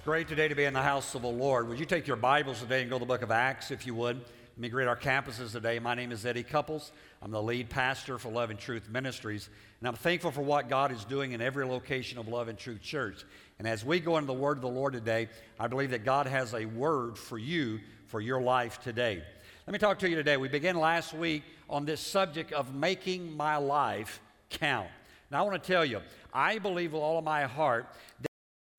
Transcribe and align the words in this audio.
It's 0.00 0.06
great 0.06 0.28
today 0.28 0.48
to 0.48 0.54
be 0.54 0.64
in 0.64 0.72
the 0.72 0.80
house 0.80 1.14
of 1.14 1.20
the 1.20 1.28
Lord. 1.28 1.68
Would 1.68 1.78
you 1.78 1.84
take 1.84 2.06
your 2.06 2.16
Bibles 2.16 2.60
today 2.60 2.80
and 2.80 2.88
go 2.88 2.96
to 2.96 3.00
the 3.00 3.06
book 3.06 3.20
of 3.20 3.30
Acts, 3.30 3.70
if 3.70 3.86
you 3.86 3.94
would? 3.96 4.16
Let 4.16 4.58
me 4.58 4.70
greet 4.70 4.88
our 4.88 4.96
campuses 4.96 5.52
today. 5.52 5.78
My 5.78 5.94
name 5.94 6.10
is 6.10 6.24
Eddie 6.24 6.42
Couples. 6.42 6.92
I'm 7.20 7.30
the 7.30 7.42
lead 7.42 7.68
pastor 7.68 8.16
for 8.18 8.30
Love 8.30 8.48
and 8.48 8.58
Truth 8.58 8.88
Ministries, 8.88 9.50
and 9.78 9.86
I'm 9.86 9.94
thankful 9.94 10.30
for 10.30 10.40
what 10.40 10.70
God 10.70 10.90
is 10.90 11.04
doing 11.04 11.32
in 11.32 11.42
every 11.42 11.66
location 11.66 12.18
of 12.18 12.28
Love 12.28 12.48
and 12.48 12.58
Truth 12.58 12.80
Church. 12.80 13.26
And 13.58 13.68
as 13.68 13.84
we 13.84 14.00
go 14.00 14.16
into 14.16 14.28
the 14.28 14.32
Word 14.32 14.56
of 14.56 14.62
the 14.62 14.70
Lord 14.70 14.94
today, 14.94 15.28
I 15.58 15.66
believe 15.66 15.90
that 15.90 16.06
God 16.06 16.26
has 16.26 16.54
a 16.54 16.64
word 16.64 17.18
for 17.18 17.36
you 17.36 17.78
for 18.06 18.22
your 18.22 18.40
life 18.40 18.80
today. 18.80 19.22
Let 19.66 19.72
me 19.74 19.78
talk 19.78 19.98
to 19.98 20.08
you 20.08 20.16
today. 20.16 20.38
We 20.38 20.48
began 20.48 20.76
last 20.76 21.12
week 21.12 21.42
on 21.68 21.84
this 21.84 22.00
subject 22.00 22.54
of 22.54 22.74
making 22.74 23.36
my 23.36 23.58
life 23.58 24.22
count. 24.48 24.88
Now, 25.30 25.40
I 25.40 25.42
want 25.46 25.62
to 25.62 25.72
tell 25.72 25.84
you, 25.84 26.00
I 26.32 26.56
believe 26.56 26.94
with 26.94 27.02
all 27.02 27.18
of 27.18 27.24
my 27.24 27.42
heart 27.42 27.86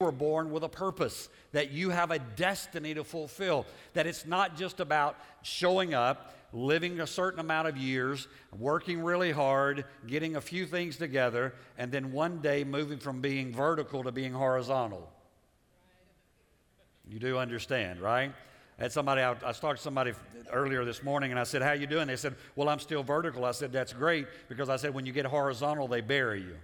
were 0.02 0.12
born 0.12 0.52
with 0.52 0.64
a 0.64 0.70
purpose, 0.70 1.30
that 1.54 1.72
you 1.72 1.90
have 1.90 2.12
a 2.12 2.20
destiny 2.20 2.94
to 2.94 3.04
fulfill, 3.04 3.66
that 3.94 4.08
it's 4.08 4.26
not 4.26 4.58
just 4.58 4.80
about 4.80 5.16
showing 5.42 5.94
up, 5.94 6.36
living 6.52 7.00
a 7.00 7.08
certain 7.08 7.40
amount 7.40 7.68
of 7.68 7.78
years, 7.78 8.28
working 8.58 9.02
really 9.02 9.32
hard, 9.32 9.86
getting 10.08 10.36
a 10.36 10.42
few 10.42 10.66
things 10.66 10.98
together, 10.98 11.54
and 11.78 11.92
then 11.92 12.12
one 12.12 12.42
day 12.42 12.64
moving 12.64 12.98
from 12.98 13.22
being 13.22 13.54
vertical 13.54 14.04
to 14.04 14.12
being 14.12 14.34
horizontal. 14.34 15.10
You 17.08 17.20
do 17.20 17.38
understand, 17.38 18.02
right? 18.02 18.34
I 18.80 18.84
had 18.84 18.92
somebody, 18.92 19.22
I, 19.22 19.32
I 19.32 19.52
talked 19.52 19.78
to 19.78 19.84
somebody 19.84 20.14
earlier 20.52 20.84
this 20.84 21.04
morning 21.04 21.32
and 21.32 21.40
I 21.40 21.44
said, 21.44 21.62
How 21.62 21.74
you 21.74 21.88
doing? 21.88 22.08
They 22.08 22.16
said, 22.16 22.36
Well, 22.56 22.70
I'm 22.70 22.80
still 22.80 23.04
vertical. 23.04 23.46
I 23.46 23.52
said, 23.52 23.72
That's 23.72 23.94
great 23.94 24.28
because 24.50 24.70
I 24.70 24.78
said, 24.78 24.94
When 24.94 25.06
you 25.06 25.14
get 25.14 25.26
horizontal, 25.26 25.88
they 25.88 26.02
bury 26.02 26.42
you. 26.42 26.56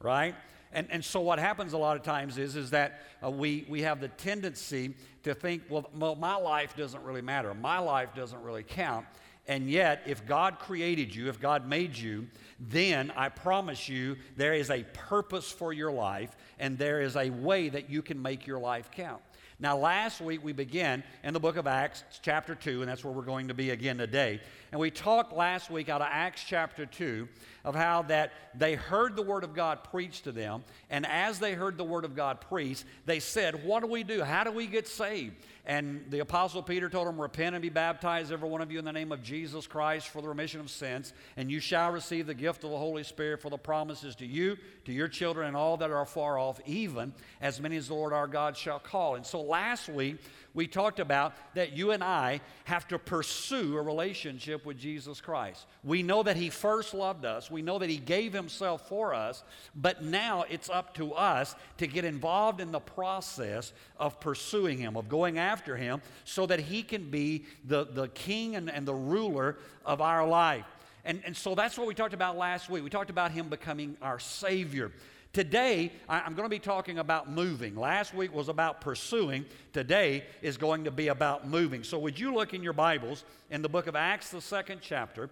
Right? 0.00 0.34
And, 0.72 0.88
and 0.90 1.04
so 1.04 1.20
what 1.20 1.38
happens 1.38 1.72
a 1.72 1.78
lot 1.78 1.96
of 1.96 2.02
times 2.02 2.38
is, 2.38 2.56
is 2.56 2.70
that 2.70 3.00
uh, 3.24 3.30
we, 3.30 3.64
we 3.68 3.82
have 3.82 4.00
the 4.00 4.08
tendency 4.08 4.94
to 5.22 5.34
think, 5.34 5.62
well, 5.68 5.88
well, 5.94 6.14
my 6.16 6.36
life 6.36 6.76
doesn't 6.76 7.02
really 7.02 7.22
matter. 7.22 7.54
My 7.54 7.78
life 7.78 8.14
doesn't 8.14 8.42
really 8.42 8.62
count. 8.62 9.06
And 9.48 9.70
yet, 9.70 10.02
if 10.06 10.26
God 10.26 10.58
created 10.58 11.14
you, 11.14 11.28
if 11.28 11.40
God 11.40 11.68
made 11.68 11.96
you, 11.96 12.26
then 12.58 13.12
I 13.16 13.28
promise 13.28 13.88
you 13.88 14.16
there 14.36 14.54
is 14.54 14.70
a 14.70 14.82
purpose 14.92 15.50
for 15.50 15.72
your 15.72 15.92
life 15.92 16.36
and 16.58 16.76
there 16.76 17.00
is 17.00 17.16
a 17.16 17.30
way 17.30 17.68
that 17.68 17.88
you 17.88 18.02
can 18.02 18.20
make 18.20 18.46
your 18.46 18.58
life 18.58 18.90
count. 18.90 19.22
Now, 19.58 19.78
last 19.78 20.20
week 20.20 20.44
we 20.44 20.52
began 20.52 21.02
in 21.24 21.32
the 21.32 21.40
book 21.40 21.56
of 21.56 21.66
Acts, 21.66 22.04
chapter 22.20 22.54
2, 22.54 22.82
and 22.82 22.90
that's 22.90 23.02
where 23.02 23.12
we're 23.14 23.22
going 23.22 23.48
to 23.48 23.54
be 23.54 23.70
again 23.70 23.96
today. 23.96 24.38
And 24.70 24.78
we 24.78 24.90
talked 24.90 25.32
last 25.32 25.70
week 25.70 25.88
out 25.88 26.02
of 26.02 26.08
Acts 26.10 26.44
chapter 26.46 26.84
2 26.84 27.26
of 27.64 27.74
how 27.74 28.02
that 28.02 28.32
they 28.54 28.74
heard 28.74 29.16
the 29.16 29.22
word 29.22 29.44
of 29.44 29.54
God 29.54 29.82
preached 29.82 30.24
to 30.24 30.32
them, 30.32 30.62
and 30.90 31.06
as 31.06 31.38
they 31.38 31.54
heard 31.54 31.78
the 31.78 31.84
word 31.84 32.04
of 32.04 32.14
God 32.14 32.42
preached, 32.42 32.84
they 33.06 33.18
said, 33.18 33.64
What 33.64 33.80
do 33.80 33.86
we 33.86 34.02
do? 34.04 34.22
How 34.22 34.44
do 34.44 34.52
we 34.52 34.66
get 34.66 34.86
saved? 34.86 35.36
And 35.66 36.04
the 36.10 36.20
Apostle 36.20 36.62
Peter 36.62 36.88
told 36.88 37.08
them, 37.08 37.20
Repent 37.20 37.56
and 37.56 37.62
be 37.62 37.70
baptized, 37.70 38.30
every 38.30 38.48
one 38.48 38.62
of 38.62 38.70
you, 38.70 38.78
in 38.78 38.84
the 38.84 38.92
name 38.92 39.10
of 39.10 39.22
Jesus 39.24 39.66
Christ 39.66 40.08
for 40.08 40.22
the 40.22 40.28
remission 40.28 40.60
of 40.60 40.70
sins, 40.70 41.12
and 41.36 41.50
you 41.50 41.58
shall 41.58 41.90
receive 41.90 42.28
the 42.28 42.34
gift 42.34 42.62
of 42.62 42.70
the 42.70 42.78
Holy 42.78 43.02
Spirit 43.02 43.42
for 43.42 43.50
the 43.50 43.58
promises 43.58 44.14
to 44.16 44.26
you, 44.26 44.56
to 44.84 44.92
your 44.92 45.08
children, 45.08 45.48
and 45.48 45.56
all 45.56 45.76
that 45.78 45.90
are 45.90 46.06
far 46.06 46.38
off, 46.38 46.60
even 46.66 47.12
as 47.40 47.60
many 47.60 47.76
as 47.76 47.88
the 47.88 47.94
Lord 47.94 48.12
our 48.12 48.28
God 48.28 48.56
shall 48.56 48.78
call. 48.78 49.16
And 49.16 49.26
so 49.26 49.42
last 49.42 49.88
week, 49.88 50.18
we 50.56 50.66
talked 50.66 51.00
about 51.00 51.34
that 51.54 51.76
you 51.76 51.90
and 51.90 52.02
I 52.02 52.40
have 52.64 52.88
to 52.88 52.98
pursue 52.98 53.76
a 53.76 53.82
relationship 53.82 54.64
with 54.64 54.78
Jesus 54.78 55.20
Christ. 55.20 55.66
We 55.84 56.02
know 56.02 56.22
that 56.22 56.36
He 56.36 56.48
first 56.48 56.94
loved 56.94 57.26
us, 57.26 57.50
we 57.50 57.60
know 57.60 57.78
that 57.78 57.90
He 57.90 57.98
gave 57.98 58.32
Himself 58.32 58.88
for 58.88 59.12
us, 59.12 59.44
but 59.74 60.02
now 60.02 60.46
it's 60.48 60.70
up 60.70 60.94
to 60.94 61.12
us 61.12 61.54
to 61.76 61.86
get 61.86 62.06
involved 62.06 62.62
in 62.62 62.72
the 62.72 62.80
process 62.80 63.74
of 63.98 64.18
pursuing 64.18 64.78
Him, 64.78 64.96
of 64.96 65.10
going 65.10 65.38
after 65.38 65.76
Him, 65.76 66.00
so 66.24 66.46
that 66.46 66.58
He 66.58 66.82
can 66.82 67.10
be 67.10 67.44
the, 67.66 67.84
the 67.84 68.08
king 68.08 68.56
and, 68.56 68.70
and 68.70 68.88
the 68.88 68.94
ruler 68.94 69.58
of 69.84 70.00
our 70.00 70.26
life. 70.26 70.64
And, 71.04 71.20
and 71.26 71.36
so 71.36 71.54
that's 71.54 71.76
what 71.76 71.86
we 71.86 71.94
talked 71.94 72.14
about 72.14 72.38
last 72.38 72.70
week. 72.70 72.82
We 72.82 72.90
talked 72.90 73.10
about 73.10 73.30
Him 73.30 73.50
becoming 73.50 73.98
our 74.00 74.18
Savior. 74.18 74.90
Today, 75.36 75.92
I'm 76.08 76.32
going 76.32 76.46
to 76.46 76.48
be 76.48 76.58
talking 76.58 76.98
about 76.98 77.30
moving. 77.30 77.76
Last 77.76 78.14
week 78.14 78.32
was 78.32 78.48
about 78.48 78.80
pursuing. 78.80 79.44
Today 79.74 80.24
is 80.40 80.56
going 80.56 80.84
to 80.84 80.90
be 80.90 81.08
about 81.08 81.46
moving. 81.46 81.84
So, 81.84 81.98
would 81.98 82.18
you 82.18 82.32
look 82.32 82.54
in 82.54 82.62
your 82.62 82.72
Bibles 82.72 83.22
in 83.50 83.60
the 83.60 83.68
book 83.68 83.86
of 83.86 83.94
Acts, 83.94 84.30
the 84.30 84.40
second 84.40 84.78
chapter? 84.80 85.28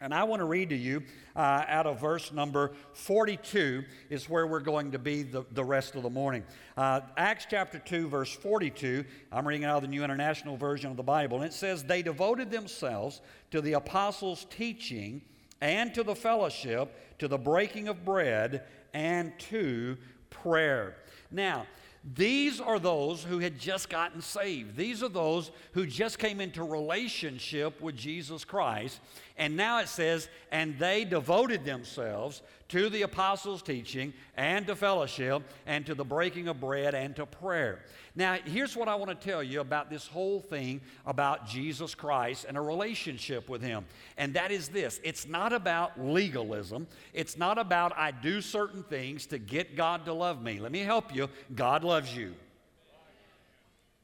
And 0.00 0.14
I 0.14 0.22
want 0.22 0.38
to 0.38 0.44
read 0.44 0.70
to 0.70 0.76
you 0.76 1.02
uh, 1.34 1.64
out 1.66 1.88
of 1.88 2.00
verse 2.00 2.30
number 2.30 2.74
42 2.92 3.82
is 4.08 4.30
where 4.30 4.46
we're 4.46 4.60
going 4.60 4.92
to 4.92 5.00
be 5.00 5.24
the, 5.24 5.44
the 5.50 5.64
rest 5.64 5.96
of 5.96 6.04
the 6.04 6.10
morning. 6.10 6.44
Uh, 6.76 7.00
Acts 7.16 7.48
chapter 7.50 7.80
2, 7.80 8.06
verse 8.06 8.32
42. 8.32 9.04
I'm 9.32 9.48
reading 9.48 9.64
out 9.64 9.78
of 9.78 9.82
the 9.82 9.88
New 9.88 10.04
International 10.04 10.56
Version 10.56 10.92
of 10.92 10.96
the 10.96 11.02
Bible. 11.02 11.38
And 11.38 11.46
it 11.46 11.54
says, 11.54 11.82
They 11.82 12.02
devoted 12.02 12.52
themselves 12.52 13.20
to 13.50 13.60
the 13.60 13.72
apostles' 13.72 14.46
teaching 14.48 15.22
and 15.60 15.92
to 15.94 16.04
the 16.04 16.14
fellowship, 16.14 17.18
to 17.18 17.26
the 17.26 17.38
breaking 17.38 17.88
of 17.88 18.04
bread, 18.04 18.62
and 18.94 19.38
to 19.38 19.98
prayer. 20.30 20.94
Now, 21.30 21.66
these 22.12 22.60
are 22.60 22.78
those 22.78 23.24
who 23.24 23.38
had 23.38 23.58
just 23.58 23.88
gotten 23.88 24.20
saved. 24.20 24.76
These 24.76 25.02
are 25.02 25.08
those 25.08 25.50
who 25.72 25.86
just 25.86 26.18
came 26.18 26.38
into 26.38 26.62
relationship 26.62 27.80
with 27.80 27.96
Jesus 27.96 28.44
Christ. 28.44 29.00
And 29.38 29.56
now 29.56 29.78
it 29.78 29.88
says, 29.88 30.28
and 30.52 30.78
they 30.78 31.06
devoted 31.06 31.64
themselves 31.64 32.42
to 32.68 32.90
the 32.90 33.02
apostles' 33.02 33.62
teaching 33.62 34.12
and 34.36 34.66
to 34.66 34.76
fellowship 34.76 35.42
and 35.66 35.86
to 35.86 35.94
the 35.94 36.04
breaking 36.04 36.48
of 36.48 36.60
bread 36.60 36.94
and 36.94 37.16
to 37.16 37.24
prayer. 37.24 37.80
Now, 38.16 38.38
here's 38.44 38.76
what 38.76 38.88
I 38.88 38.94
want 38.94 39.10
to 39.10 39.28
tell 39.28 39.42
you 39.42 39.60
about 39.60 39.90
this 39.90 40.06
whole 40.06 40.40
thing 40.40 40.80
about 41.04 41.46
Jesus 41.46 41.94
Christ 41.94 42.46
and 42.48 42.56
a 42.56 42.60
relationship 42.60 43.48
with 43.48 43.60
Him. 43.60 43.84
And 44.16 44.34
that 44.34 44.52
is 44.52 44.68
this 44.68 45.00
it's 45.02 45.26
not 45.26 45.52
about 45.52 46.00
legalism, 46.00 46.86
it's 47.12 47.36
not 47.36 47.58
about 47.58 47.92
I 47.96 48.12
do 48.12 48.40
certain 48.40 48.82
things 48.84 49.26
to 49.26 49.38
get 49.38 49.76
God 49.76 50.04
to 50.04 50.12
love 50.12 50.42
me. 50.42 50.60
Let 50.60 50.70
me 50.70 50.80
help 50.80 51.14
you. 51.14 51.28
God 51.54 51.82
loves 51.82 51.93
you. 52.02 52.34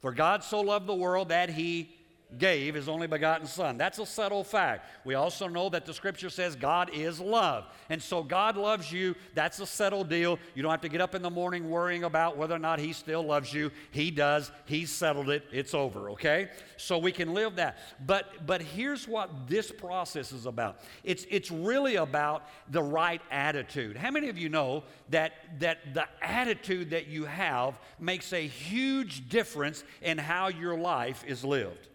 For 0.01 0.13
God 0.13 0.45
so 0.45 0.61
loved 0.61 0.87
the 0.87 0.95
world 0.95 1.29
that 1.29 1.51
He 1.51 1.91
gave 2.39 2.75
his 2.75 2.89
only 2.89 3.07
begotten 3.07 3.47
Son. 3.47 3.77
That's 3.77 3.99
a 3.99 4.07
settled 4.07 4.47
fact. 4.47 4.89
We 5.05 5.15
also 5.15 5.49
know 5.49 5.69
that 5.71 5.87
the 5.87 5.95
scripture 5.95 6.31
says 6.31 6.57
God 6.57 6.91
is 6.93 7.21
love. 7.21 7.67
And 7.89 8.03
so 8.03 8.23
God 8.23 8.57
loves 8.57 8.93
you. 8.93 9.15
That's 9.35 9.59
a 9.61 9.67
settled 9.67 10.09
deal. 10.09 10.39
You 10.55 10.63
don't 10.63 10.71
have 10.71 10.81
to 10.83 10.89
get 10.89 11.01
up 11.01 11.15
in 11.15 11.23
the 11.23 11.31
morning 11.31 11.69
worrying 11.69 12.05
about 12.05 12.37
whether 12.37 12.55
or 12.55 12.59
not 12.59 12.79
he 12.79 12.93
still 12.93 13.23
loves 13.23 13.53
you. 13.53 13.71
He 13.91 14.11
does. 14.11 14.51
He's 14.65 14.91
settled 14.91 15.31
it. 15.31 15.45
It's 15.53 15.75
over, 15.75 16.11
okay? 16.11 16.51
So 16.77 16.99
we 16.99 17.13
can 17.13 17.35
live 17.35 17.57
that. 17.57 17.79
But 18.07 18.47
but 18.47 18.63
here's 18.63 19.07
what 19.07 19.49
this 19.49 19.71
process 19.71 20.33
is 20.33 20.47
about. 20.47 20.81
It's 21.05 21.27
it's 21.31 21.51
really 21.51 21.97
about 21.97 22.45
the 22.71 22.83
right 22.83 23.21
attitude. 23.31 23.97
How 23.97 24.11
many 24.11 24.29
of 24.29 24.39
you 24.39 24.49
know 24.49 24.85
that 25.11 25.33
that 25.59 25.95
the 25.95 26.07
attitude 26.23 26.91
that 26.91 27.09
you 27.09 27.25
have 27.25 27.79
makes 27.99 28.33
a 28.33 28.47
huge 28.47 29.29
difference 29.29 29.85
in 30.01 30.19
how 30.19 30.49
your 30.49 30.79
life 30.79 31.25
is 31.27 31.45
lived? 31.45 31.90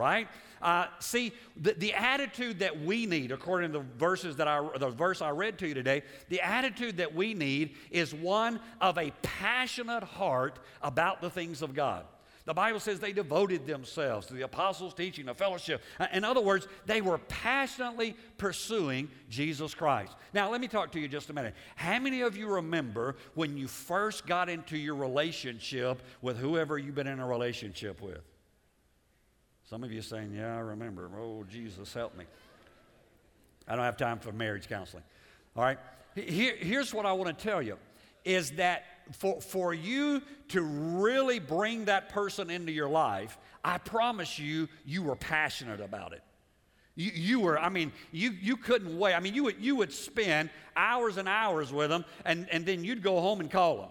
Right? 0.00 0.26
Uh, 0.62 0.86
see, 0.98 1.32
the, 1.56 1.72
the 1.74 1.94
attitude 1.94 2.58
that 2.58 2.80
we 2.80 3.06
need, 3.06 3.32
according 3.32 3.72
to 3.72 3.78
the 3.78 3.84
verses 3.98 4.36
that 4.36 4.48
I, 4.48 4.66
the 4.78 4.90
verse 4.90 5.22
I 5.22 5.30
read 5.30 5.58
to 5.58 5.68
you 5.68 5.74
today, 5.74 6.02
the 6.28 6.40
attitude 6.40 6.96
that 6.96 7.14
we 7.14 7.34
need 7.34 7.76
is 7.90 8.14
one 8.14 8.60
of 8.80 8.98
a 8.98 9.12
passionate 9.22 10.02
heart 10.02 10.58
about 10.82 11.20
the 11.20 11.30
things 11.30 11.62
of 11.62 11.74
God. 11.74 12.04
The 12.46 12.54
Bible 12.54 12.80
says 12.80 13.00
they 13.00 13.12
devoted 13.12 13.66
themselves 13.66 14.26
to 14.26 14.34
the 14.34 14.42
apostles' 14.42 14.94
teaching, 14.94 15.26
the 15.26 15.34
fellowship. 15.34 15.82
Uh, 15.98 16.06
in 16.12 16.24
other 16.24 16.40
words, 16.40 16.66
they 16.86 17.00
were 17.00 17.18
passionately 17.18 18.16
pursuing 18.38 19.08
Jesus 19.28 19.74
Christ. 19.74 20.14
Now, 20.32 20.50
let 20.50 20.60
me 20.60 20.66
talk 20.66 20.90
to 20.92 21.00
you 21.00 21.06
just 21.06 21.30
a 21.30 21.32
minute. 21.32 21.54
How 21.76 21.98
many 21.98 22.22
of 22.22 22.36
you 22.36 22.48
remember 22.48 23.16
when 23.34 23.56
you 23.56 23.68
first 23.68 24.26
got 24.26 24.48
into 24.48 24.76
your 24.76 24.94
relationship 24.94 26.02
with 26.22 26.38
whoever 26.38 26.78
you've 26.78 26.94
been 26.94 27.06
in 27.06 27.20
a 27.20 27.26
relationship 27.26 28.00
with? 28.00 28.29
Some 29.70 29.84
of 29.84 29.92
you 29.92 30.02
saying, 30.02 30.32
Yeah, 30.34 30.56
I 30.56 30.58
remember. 30.58 31.08
Oh, 31.16 31.44
Jesus, 31.48 31.94
help 31.94 32.18
me. 32.18 32.24
I 33.68 33.76
don't 33.76 33.84
have 33.84 33.96
time 33.96 34.18
for 34.18 34.32
marriage 34.32 34.68
counseling. 34.68 35.04
All 35.54 35.62
right? 35.62 35.78
Here, 36.16 36.56
here's 36.58 36.92
what 36.92 37.06
I 37.06 37.12
want 37.12 37.38
to 37.38 37.44
tell 37.44 37.62
you 37.62 37.78
is 38.24 38.50
that 38.52 38.84
for, 39.12 39.40
for 39.40 39.72
you 39.72 40.22
to 40.48 40.60
really 40.60 41.38
bring 41.38 41.84
that 41.84 42.08
person 42.08 42.50
into 42.50 42.72
your 42.72 42.88
life, 42.88 43.38
I 43.64 43.78
promise 43.78 44.40
you, 44.40 44.68
you 44.84 45.04
were 45.04 45.14
passionate 45.14 45.80
about 45.80 46.14
it. 46.14 46.22
You, 46.96 47.12
you 47.14 47.40
were, 47.40 47.56
I 47.56 47.68
mean, 47.68 47.92
you, 48.10 48.32
you 48.32 48.56
couldn't 48.56 48.98
wait. 48.98 49.14
I 49.14 49.20
mean, 49.20 49.34
you 49.34 49.44
would, 49.44 49.60
you 49.60 49.76
would 49.76 49.92
spend 49.92 50.50
hours 50.76 51.16
and 51.16 51.28
hours 51.28 51.72
with 51.72 51.90
them, 51.90 52.04
and, 52.24 52.48
and 52.50 52.66
then 52.66 52.82
you'd 52.82 53.04
go 53.04 53.20
home 53.20 53.38
and 53.38 53.48
call 53.48 53.76
them. 53.76 53.90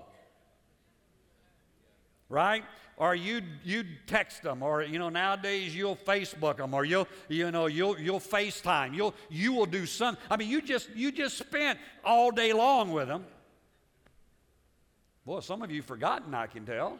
Right? 2.29 2.63
or 2.99 3.15
you'd, 3.15 3.45
you'd 3.63 3.87
text 4.07 4.43
them, 4.43 4.61
or 4.61 4.83
you 4.83 4.99
know 4.99 5.07
nowadays 5.07 5.73
you'll 5.73 5.95
Facebook 5.95 6.57
them, 6.57 6.73
or 6.73 6.83
you'll 6.83 7.07
you 7.29 7.49
know 7.49 7.67
you'll 7.67 7.97
you'll 7.97 8.19
FaceTime. 8.19 8.93
You'll 8.93 9.15
you 9.29 9.53
will 9.53 9.65
do 9.65 9.85
some. 9.85 10.17
I 10.29 10.35
mean, 10.35 10.49
you 10.49 10.61
just 10.61 10.89
you 10.93 11.11
just 11.11 11.37
spent 11.37 11.79
all 12.03 12.29
day 12.29 12.51
long 12.51 12.91
with 12.91 13.07
them. 13.07 13.25
Boy, 15.25 15.39
some 15.39 15.61
of 15.61 15.71
you 15.71 15.81
forgotten, 15.81 16.33
I 16.33 16.47
can 16.47 16.65
tell. 16.65 16.99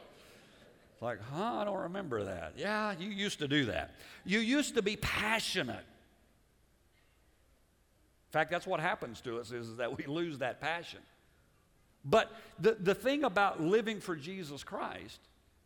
It's 0.94 1.02
like, 1.02 1.20
huh, 1.34 1.60
I 1.60 1.66
don't 1.66 1.80
remember 1.80 2.24
that. 2.24 2.54
Yeah, 2.58 2.94
you 2.98 3.10
used 3.10 3.40
to 3.40 3.48
do 3.48 3.66
that. 3.66 3.96
You 4.26 4.40
used 4.40 4.76
to 4.76 4.82
be 4.82 4.96
passionate. 4.96 5.76
In 5.76 8.32
fact, 8.32 8.52
that's 8.52 8.68
what 8.68 8.80
happens 8.80 9.20
to 9.22 9.40
us 9.40 9.52
is 9.52 9.78
that 9.78 9.98
we 9.98 10.06
lose 10.06 10.38
that 10.40 10.62
passion. 10.62 11.00
But 12.06 12.32
the, 12.60 12.78
the 12.80 12.96
thing 12.96 13.24
about 13.24 13.62
living 13.62 14.00
for 14.00 14.16
Jesus 14.16 14.64
Christ 14.64 15.20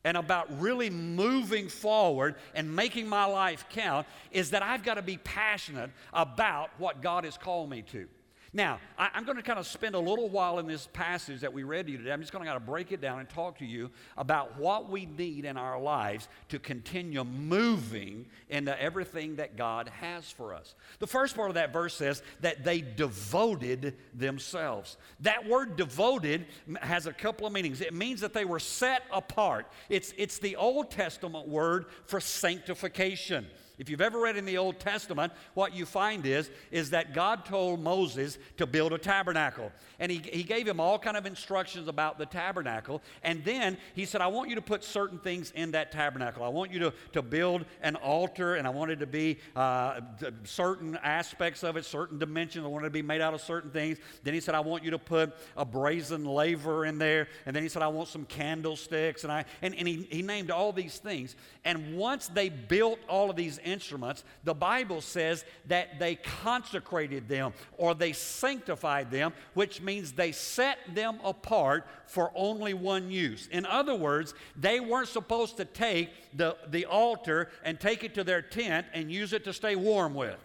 and 0.04 0.18
about 0.18 0.48
really 0.60 0.90
moving 0.90 1.70
forward 1.70 2.36
and 2.56 2.76
making 2.76 3.08
my 3.08 3.26
life 3.26 3.66
count 3.70 4.06
is 4.32 4.50
that 4.52 4.62
I've 4.64 4.84
got 4.84 4.96
to 4.96 5.02
be 5.02 5.18
passionate 5.18 5.92
about 6.12 6.72
what 6.78 7.02
God 7.02 7.24
has 7.24 7.38
called 7.38 7.70
me 7.70 7.84
to. 7.84 8.08
Now, 8.56 8.80
I, 9.00 9.10
am 9.16 9.26
going 9.26 9.38
to 9.38 9.44
kind 9.44 9.58
of 9.58 9.66
spend 9.66 9.96
a 9.96 10.00
little 10.00 10.30
while 10.30 10.60
in 10.60 10.68
this 10.68 10.88
passage 10.94 11.42
that 11.42 11.52
we 11.52 11.64
read 11.64 11.88
to 11.88 11.92
you 11.92 11.98
today. 11.98 12.12
I'm 12.12 12.22
just 12.22 12.32
going 12.32 12.44
to 12.44 12.48
kind 12.48 12.62
of 12.62 12.68
break 12.68 12.92
it 12.92 13.02
down 13.02 13.20
and 13.20 13.28
talk 13.28 13.58
to 13.58 13.66
you 13.66 13.90
about 14.16 14.60
what 14.60 14.92
we 14.92 15.08
need 15.08 15.46
in 15.46 15.58
our 15.58 15.82
lives 15.82 16.28
to 16.50 16.60
continue 16.60 17.24
moving 17.24 18.28
into 18.50 18.80
everything 18.80 19.38
that 19.38 19.58
God 19.58 19.90
has 20.00 20.30
for 20.30 20.54
us. 20.54 20.76
The 21.00 21.08
first 21.08 21.36
part 21.36 21.50
of 21.50 21.56
that 21.56 21.74
verse 21.74 21.96
says 21.96 22.22
that 22.42 22.64
they 22.64 22.82
devoted 22.82 23.96
themselves. 24.14 24.98
That 25.22 25.48
word 25.48 25.76
devoted 25.76 26.46
has 26.80 27.08
a 27.08 27.14
couple 27.14 27.48
of 27.48 27.54
meanings. 27.54 27.82
It 27.82 27.94
means 27.94 28.22
that 28.22 28.34
they 28.34 28.46
were 28.46 28.60
set 28.60 29.02
apart. 29.12 29.66
It's, 29.90 30.14
it's 30.16 30.38
the 30.38 30.58
Old 30.58 30.92
Testament 30.92 31.48
word 31.48 31.88
for 32.06 32.20
sanctification. 32.20 33.48
If 33.80 33.90
you've 33.90 34.02
ever 34.02 34.20
read 34.20 34.38
in 34.38 34.46
the 34.46 34.58
Old 34.58 34.80
Testament, 34.80 35.34
what 35.56 35.76
you 35.76 35.86
find 35.86 36.26
is, 36.26 36.52
is 36.70 36.92
that 36.92 37.14
God 37.14 37.44
told 37.44 37.80
Moses 37.80 38.38
to 38.58 38.68
build 38.68 38.94
a 38.94 39.00
tabernacle. 39.00 39.72
And 40.00 40.12
he, 40.12 40.20
he 40.20 40.44
gave 40.44 40.68
him 40.68 40.80
all 40.80 41.00
kind 41.00 41.18
of 41.18 41.26
instructions 41.26 41.88
about 41.88 42.20
the 42.20 42.26
tabernacle. 42.26 43.02
And 43.24 43.44
then 43.44 43.78
he 43.96 44.06
said, 44.06 44.22
I 44.22 44.28
want 44.28 44.50
you 44.50 44.56
to 44.56 44.62
put 44.62 44.84
certain 44.84 45.18
things 45.18 45.52
in 45.56 45.72
that 45.72 45.92
tabernacle. 45.92 46.44
I 46.44 46.50
want 46.50 46.72
you 46.72 46.80
to, 46.80 46.94
to 47.14 47.24
build 47.24 47.66
an 47.82 47.96
altar, 47.96 48.56
and 48.56 48.68
I 48.68 48.70
want 48.70 48.92
it 48.92 48.98
to 48.98 49.08
be 49.08 49.40
uh, 49.56 50.02
certain 50.44 50.98
aspects 51.04 51.64
of 51.64 51.76
it, 51.76 51.86
certain 51.86 52.20
dimensions. 52.20 52.66
I 52.66 52.68
want 52.68 52.86
it 52.86 52.90
to 52.90 52.94
be 52.94 53.02
made 53.02 53.22
out 53.22 53.34
of 53.34 53.42
certain 53.42 53.72
things. 53.72 53.98
Then 54.24 54.36
he 54.36 54.40
said, 54.40 54.54
I 54.54 54.60
want 54.60 54.84
you 54.84 54.92
to 54.92 55.00
put 55.00 55.34
a 55.58 55.66
brazen 55.66 56.26
laver 56.26 56.86
in 56.86 57.00
there. 57.00 57.28
And 57.48 57.56
then 57.56 57.64
he 57.64 57.70
said, 57.70 57.82
I 57.82 57.88
want 57.88 58.10
some 58.10 58.26
candlesticks. 58.26 59.24
And, 59.24 59.34
I, 59.34 59.46
and, 59.64 59.74
and 59.74 59.88
he, 59.88 60.08
he 60.12 60.22
named 60.22 60.52
all 60.52 60.72
these 60.72 61.00
things. 61.00 61.36
And 61.66 61.98
once 61.98 62.28
they 62.28 62.50
built 62.50 63.00
all 63.08 63.32
of 63.32 63.36
these 63.36 63.60
instruments, 63.64 64.24
the 64.44 64.54
Bible 64.54 65.02
says 65.02 65.46
that 65.68 66.00
they 66.00 66.16
consecrated 66.16 67.28
them 67.28 67.54
or 67.78 67.94
they 67.94 68.14
sanctified 68.14 69.12
them, 69.12 69.34
which 69.54 69.82
means 69.82 70.12
they 70.12 70.32
set 70.32 70.78
them 70.94 71.20
apart 71.24 71.86
for 72.06 72.32
only 72.36 72.74
one 72.74 73.10
use. 73.10 73.48
In 73.52 73.66
other 73.66 73.96
words, 73.96 74.34
they 74.56 74.80
weren't 74.80 75.08
supposed 75.08 75.58
to 75.58 75.66
take 75.66 76.10
the, 76.36 76.58
the 76.70 76.86
altar 76.86 77.50
and 77.64 77.80
take 77.80 78.04
it 78.04 78.14
to 78.16 78.24
their 78.24 78.42
tent 78.42 78.88
and 78.94 79.12
use 79.12 79.34
it 79.34 79.44
to 79.46 79.54
stay 79.54 79.76
warm 79.76 80.14
with. 80.14 80.38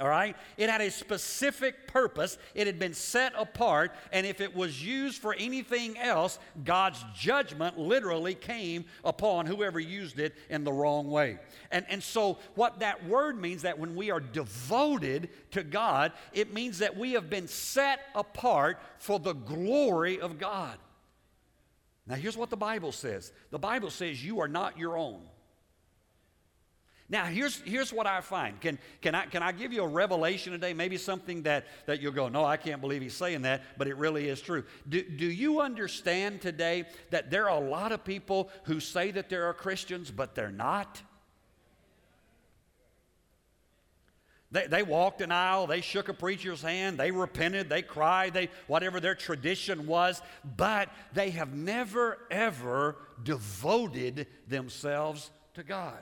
All 0.00 0.08
right? 0.08 0.36
It 0.56 0.68
had 0.68 0.80
a 0.80 0.90
specific 0.90 1.86
purpose. 1.86 2.36
It 2.54 2.66
had 2.66 2.80
been 2.80 2.94
set 2.94 3.32
apart. 3.38 3.92
And 4.12 4.26
if 4.26 4.40
it 4.40 4.54
was 4.54 4.84
used 4.84 5.22
for 5.22 5.34
anything 5.34 5.96
else, 5.98 6.40
God's 6.64 7.04
judgment 7.14 7.78
literally 7.78 8.34
came 8.34 8.86
upon 9.04 9.46
whoever 9.46 9.78
used 9.78 10.18
it 10.18 10.34
in 10.50 10.64
the 10.64 10.72
wrong 10.72 11.10
way. 11.10 11.38
And, 11.70 11.86
and 11.88 12.02
so, 12.02 12.38
what 12.56 12.80
that 12.80 13.06
word 13.06 13.40
means 13.40 13.62
that 13.62 13.78
when 13.78 13.94
we 13.94 14.10
are 14.10 14.20
devoted 14.20 15.28
to 15.52 15.62
God, 15.62 16.10
it 16.32 16.52
means 16.52 16.78
that 16.78 16.96
we 16.96 17.12
have 17.12 17.30
been 17.30 17.46
set 17.46 18.00
apart 18.16 18.80
for 18.98 19.20
the 19.20 19.34
glory 19.34 20.20
of 20.20 20.38
God. 20.38 20.76
Now, 22.06 22.16
here's 22.16 22.36
what 22.36 22.50
the 22.50 22.56
Bible 22.56 22.90
says 22.90 23.32
the 23.50 23.58
Bible 23.60 23.90
says 23.90 24.24
you 24.24 24.40
are 24.40 24.48
not 24.48 24.76
your 24.76 24.98
own. 24.98 25.20
Now, 27.08 27.26
here's, 27.26 27.60
here's 27.60 27.92
what 27.92 28.06
I 28.06 28.22
find. 28.22 28.58
Can, 28.60 28.78
can, 29.02 29.14
I, 29.14 29.26
can 29.26 29.42
I 29.42 29.52
give 29.52 29.74
you 29.74 29.82
a 29.82 29.86
revelation 29.86 30.52
today? 30.52 30.72
Maybe 30.72 30.96
something 30.96 31.42
that, 31.42 31.66
that 31.84 32.00
you'll 32.00 32.12
go, 32.12 32.28
no, 32.28 32.44
I 32.44 32.56
can't 32.56 32.80
believe 32.80 33.02
he's 33.02 33.14
saying 33.14 33.42
that, 33.42 33.62
but 33.76 33.88
it 33.88 33.96
really 33.96 34.28
is 34.28 34.40
true. 34.40 34.64
Do, 34.88 35.02
do 35.02 35.26
you 35.26 35.60
understand 35.60 36.40
today 36.40 36.86
that 37.10 37.30
there 37.30 37.50
are 37.50 37.62
a 37.62 37.68
lot 37.68 37.92
of 37.92 38.04
people 38.04 38.48
who 38.64 38.80
say 38.80 39.10
that 39.10 39.28
they 39.28 39.36
are 39.36 39.52
Christians, 39.52 40.10
but 40.10 40.34
they're 40.34 40.50
not? 40.50 41.02
They, 44.50 44.66
they 44.66 44.82
walked 44.82 45.20
an 45.20 45.30
aisle, 45.30 45.66
they 45.66 45.82
shook 45.82 46.08
a 46.08 46.14
preacher's 46.14 46.62
hand, 46.62 46.96
they 46.96 47.10
repented, 47.10 47.68
they 47.68 47.82
cried, 47.82 48.32
they 48.32 48.48
whatever 48.66 48.98
their 48.98 49.16
tradition 49.16 49.86
was, 49.86 50.22
but 50.56 50.88
they 51.12 51.30
have 51.30 51.52
never 51.54 52.18
ever 52.30 52.96
devoted 53.24 54.26
themselves 54.48 55.30
to 55.54 55.64
God. 55.64 56.00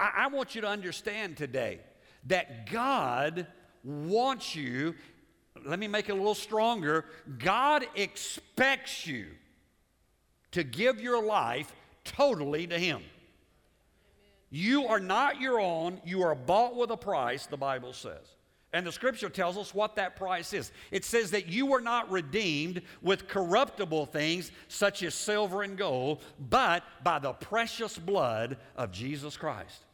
I, 0.00 0.24
I 0.24 0.26
want 0.28 0.54
you 0.54 0.62
to 0.62 0.68
understand 0.68 1.36
today 1.36 1.78
that 2.26 2.70
God 2.70 3.46
wants 3.84 4.56
you, 4.56 4.94
let 5.64 5.78
me 5.78 5.86
make 5.86 6.08
it 6.08 6.12
a 6.12 6.16
little 6.16 6.34
stronger. 6.34 7.04
God 7.38 7.86
expects 7.94 9.06
you 9.06 9.26
to 10.52 10.64
give 10.64 11.00
your 11.00 11.22
life 11.22 11.72
totally 12.04 12.66
to 12.66 12.78
Him. 12.78 13.02
You 14.50 14.88
are 14.88 14.98
not 14.98 15.40
your 15.40 15.60
own, 15.60 16.00
you 16.04 16.22
are 16.22 16.34
bought 16.34 16.74
with 16.74 16.90
a 16.90 16.96
price, 16.96 17.46
the 17.46 17.56
Bible 17.56 17.92
says. 17.92 18.26
And 18.72 18.86
the 18.86 18.92
scripture 18.92 19.28
tells 19.28 19.58
us 19.58 19.74
what 19.74 19.96
that 19.96 20.16
price 20.16 20.52
is. 20.52 20.70
It 20.92 21.04
says 21.04 21.32
that 21.32 21.48
you 21.48 21.66
were 21.66 21.80
not 21.80 22.10
redeemed 22.10 22.82
with 23.02 23.26
corruptible 23.26 24.06
things 24.06 24.52
such 24.68 25.02
as 25.02 25.14
silver 25.14 25.62
and 25.62 25.76
gold, 25.76 26.22
but 26.38 26.84
by 27.02 27.18
the 27.18 27.32
precious 27.32 27.98
blood 27.98 28.56
of 28.76 28.92
Jesus 28.92 29.36
Christ. 29.36 29.84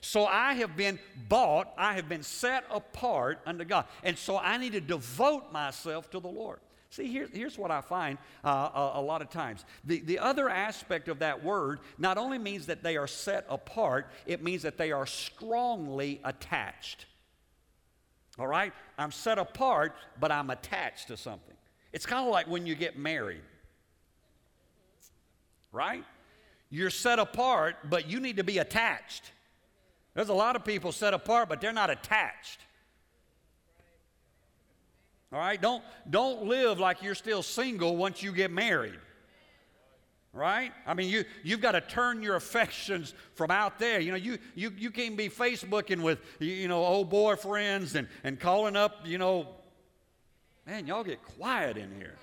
So 0.00 0.26
I 0.26 0.54
have 0.54 0.76
been 0.76 0.98
bought, 1.28 1.72
I 1.76 1.94
have 1.94 2.08
been 2.08 2.22
set 2.22 2.64
apart 2.70 3.40
unto 3.46 3.64
God. 3.64 3.86
And 4.02 4.18
so 4.18 4.38
I 4.38 4.56
need 4.56 4.72
to 4.72 4.80
devote 4.80 5.52
myself 5.52 6.10
to 6.10 6.20
the 6.20 6.28
Lord. 6.28 6.60
See, 6.90 7.08
here, 7.08 7.28
here's 7.32 7.58
what 7.58 7.70
I 7.70 7.80
find 7.80 8.16
uh, 8.44 8.70
a, 8.74 8.92
a, 8.94 9.02
lot 9.02 9.20
of 9.20 9.28
times. 9.28 9.64
The, 9.84 10.00
the 10.00 10.18
other 10.18 10.48
aspect 10.48 11.08
of 11.08 11.18
that 11.18 11.42
word 11.42 11.80
not 11.98 12.16
only 12.16 12.38
means 12.38 12.66
that 12.66 12.82
they 12.82 12.96
are 12.96 13.08
set 13.08 13.44
apart, 13.50 14.10
it 14.24 14.42
means 14.42 14.62
that 14.62 14.78
they 14.78 14.92
are 14.92 15.04
strongly 15.04 16.20
attached. 16.24 17.06
All 18.38 18.46
right? 18.46 18.72
I'm 18.98 19.12
set 19.12 19.38
apart, 19.38 19.94
but 20.20 20.30
I'm 20.30 20.50
attached 20.50 21.08
to 21.08 21.16
something. 21.16 21.54
It's 21.92 22.06
kind 22.06 22.24
of 22.24 22.32
like 22.32 22.46
when 22.46 22.66
you 22.66 22.74
get 22.74 22.98
married, 22.98 23.42
right? 25.72 26.04
You're 26.70 26.90
set 26.90 27.18
apart, 27.18 27.76
but 27.90 28.08
you 28.08 28.20
need 28.20 28.36
to 28.36 28.44
be 28.44 28.58
attached. 28.58 29.32
There's 30.16 30.30
a 30.30 30.34
lot 30.34 30.56
of 30.56 30.64
people 30.64 30.92
set 30.92 31.12
apart, 31.12 31.50
but 31.50 31.60
they're 31.60 31.74
not 31.74 31.90
attached. 31.90 32.60
All 35.30 35.38
right? 35.38 35.60
Don't, 35.60 35.84
don't 36.08 36.44
live 36.44 36.80
like 36.80 37.02
you're 37.02 37.14
still 37.14 37.42
single 37.42 37.98
once 37.98 38.22
you 38.22 38.32
get 38.32 38.50
married. 38.50 38.98
Right? 40.32 40.72
I 40.86 40.94
mean, 40.94 41.10
you, 41.10 41.24
you've 41.42 41.60
got 41.60 41.72
to 41.72 41.82
turn 41.82 42.22
your 42.22 42.36
affections 42.36 43.12
from 43.34 43.50
out 43.50 43.78
there. 43.78 44.00
You 44.00 44.12
know, 44.12 44.16
you, 44.16 44.38
you, 44.54 44.72
you 44.78 44.90
can't 44.90 45.18
be 45.18 45.28
Facebooking 45.28 46.00
with, 46.00 46.20
you 46.40 46.66
know, 46.66 46.82
old 46.82 47.10
boyfriends 47.12 47.94
and, 47.94 48.08
and 48.24 48.40
calling 48.40 48.74
up, 48.74 49.00
you 49.04 49.18
know, 49.18 49.48
man, 50.66 50.86
y'all 50.86 51.04
get 51.04 51.22
quiet 51.22 51.76
in 51.76 51.94
here. 51.94 52.16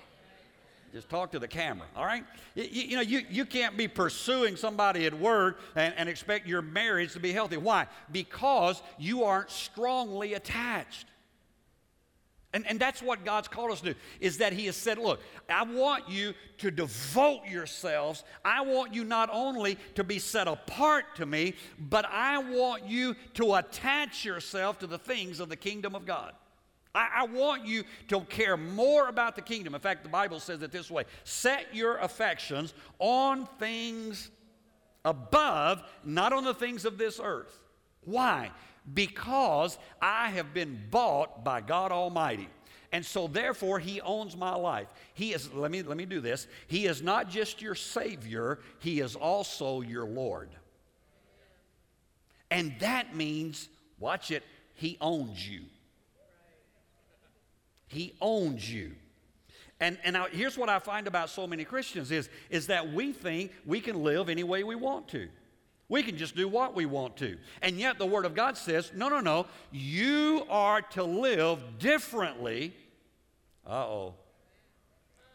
Just 0.94 1.10
talk 1.10 1.32
to 1.32 1.40
the 1.40 1.48
camera, 1.48 1.88
all 1.96 2.04
right? 2.06 2.22
You, 2.54 2.62
you, 2.62 2.96
know, 2.96 3.02
you, 3.02 3.22
you 3.28 3.44
can't 3.44 3.76
be 3.76 3.88
pursuing 3.88 4.54
somebody 4.54 5.06
at 5.06 5.18
work 5.18 5.58
and, 5.74 5.92
and 5.96 6.08
expect 6.08 6.46
your 6.46 6.62
marriage 6.62 7.14
to 7.14 7.20
be 7.20 7.32
healthy. 7.32 7.56
Why? 7.56 7.88
Because 8.12 8.80
you 8.96 9.24
aren't 9.24 9.50
strongly 9.50 10.34
attached. 10.34 11.08
And, 12.52 12.64
and 12.68 12.78
that's 12.78 13.02
what 13.02 13.24
God's 13.24 13.48
called 13.48 13.72
us 13.72 13.80
to 13.80 13.94
do, 13.94 13.98
is 14.20 14.38
that 14.38 14.52
He 14.52 14.66
has 14.66 14.76
said, 14.76 14.98
Look, 14.98 15.20
I 15.48 15.64
want 15.64 16.08
you 16.08 16.32
to 16.58 16.70
devote 16.70 17.44
yourselves. 17.48 18.22
I 18.44 18.60
want 18.60 18.94
you 18.94 19.02
not 19.02 19.28
only 19.32 19.76
to 19.96 20.04
be 20.04 20.20
set 20.20 20.46
apart 20.46 21.16
to 21.16 21.26
me, 21.26 21.54
but 21.76 22.04
I 22.04 22.38
want 22.38 22.86
you 22.86 23.16
to 23.34 23.54
attach 23.54 24.24
yourself 24.24 24.78
to 24.78 24.86
the 24.86 24.98
things 24.98 25.40
of 25.40 25.48
the 25.48 25.56
kingdom 25.56 25.96
of 25.96 26.06
God. 26.06 26.34
I, 26.94 27.08
I, 27.16 27.24
want 27.26 27.66
you 27.66 27.82
to 28.08 28.20
care 28.20 28.56
more 28.56 29.08
about 29.08 29.34
the 29.34 29.42
kingdom. 29.42 29.74
In 29.74 29.80
fact, 29.80 30.04
the 30.04 30.08
Bible 30.08 30.38
says 30.38 30.62
it 30.62 30.70
this 30.70 30.90
way 30.90 31.04
set 31.24 31.74
your 31.74 31.98
affections 31.98 32.72
on 32.98 33.46
things 33.58 34.30
above, 35.04 35.82
not 36.04 36.32
on 36.32 36.44
the 36.44 36.54
things 36.54 36.84
of 36.84 36.96
this 36.98 37.20
earth. 37.22 37.58
Why? 38.02 38.50
Because 38.92 39.78
I 40.00 40.30
have 40.30 40.54
been 40.54 40.80
bought 40.90 41.44
by 41.44 41.60
God 41.60 41.90
Almighty. 41.90 42.48
And 42.92 43.04
so 43.04 43.26
therefore 43.26 43.80
he 43.80 44.00
owns 44.00 44.36
my 44.36 44.54
life. 44.54 44.86
He 45.14 45.32
is 45.32 45.52
let 45.52 45.72
me 45.72 45.82
let 45.82 45.96
me 45.96 46.06
do 46.06 46.20
this. 46.20 46.46
He 46.68 46.86
is 46.86 47.02
not 47.02 47.28
just 47.28 47.60
your 47.60 47.74
savior, 47.74 48.60
he 48.78 49.00
is 49.00 49.16
also 49.16 49.80
your 49.80 50.04
Lord. 50.04 50.50
And 52.52 52.72
that 52.78 53.16
means 53.16 53.68
watch 53.98 54.30
it, 54.30 54.44
he 54.74 54.96
owns 55.00 55.48
you. 55.48 55.62
He 57.86 58.14
owns 58.20 58.72
you. 58.72 58.92
And, 59.80 59.98
and 60.04 60.16
here's 60.32 60.56
what 60.56 60.68
I 60.68 60.78
find 60.78 61.06
about 61.06 61.30
so 61.30 61.46
many 61.46 61.64
Christians 61.64 62.10
is, 62.10 62.28
is 62.48 62.68
that 62.68 62.92
we 62.92 63.12
think 63.12 63.52
we 63.66 63.80
can 63.80 64.02
live 64.02 64.28
any 64.28 64.44
way 64.44 64.64
we 64.64 64.74
want 64.74 65.08
to. 65.08 65.28
We 65.88 66.02
can 66.02 66.16
just 66.16 66.34
do 66.34 66.48
what 66.48 66.74
we 66.74 66.86
want 66.86 67.16
to. 67.18 67.36
And 67.60 67.78
yet 67.78 67.98
the 67.98 68.06
Word 68.06 68.24
of 68.24 68.34
God 68.34 68.56
says, 68.56 68.92
no, 68.94 69.08
no, 69.08 69.20
no, 69.20 69.46
you 69.70 70.46
are 70.48 70.80
to 70.80 71.04
live 71.04 71.78
differently, 71.78 72.74
uh 73.66 73.84
oh, 73.86 74.14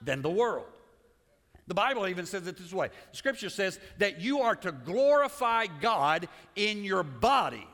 than 0.01 0.21
the 0.21 0.29
world. 0.29 0.65
The 1.67 1.75
Bible 1.75 2.07
even 2.07 2.25
says 2.25 2.47
it 2.47 2.57
this 2.57 2.73
way 2.73 2.89
Scripture 3.11 3.49
says 3.49 3.79
that 3.99 4.19
you 4.19 4.39
are 4.39 4.55
to 4.55 4.71
glorify 4.71 5.67
God 5.67 6.27
in 6.55 6.83
your 6.83 7.03
body, 7.03 7.67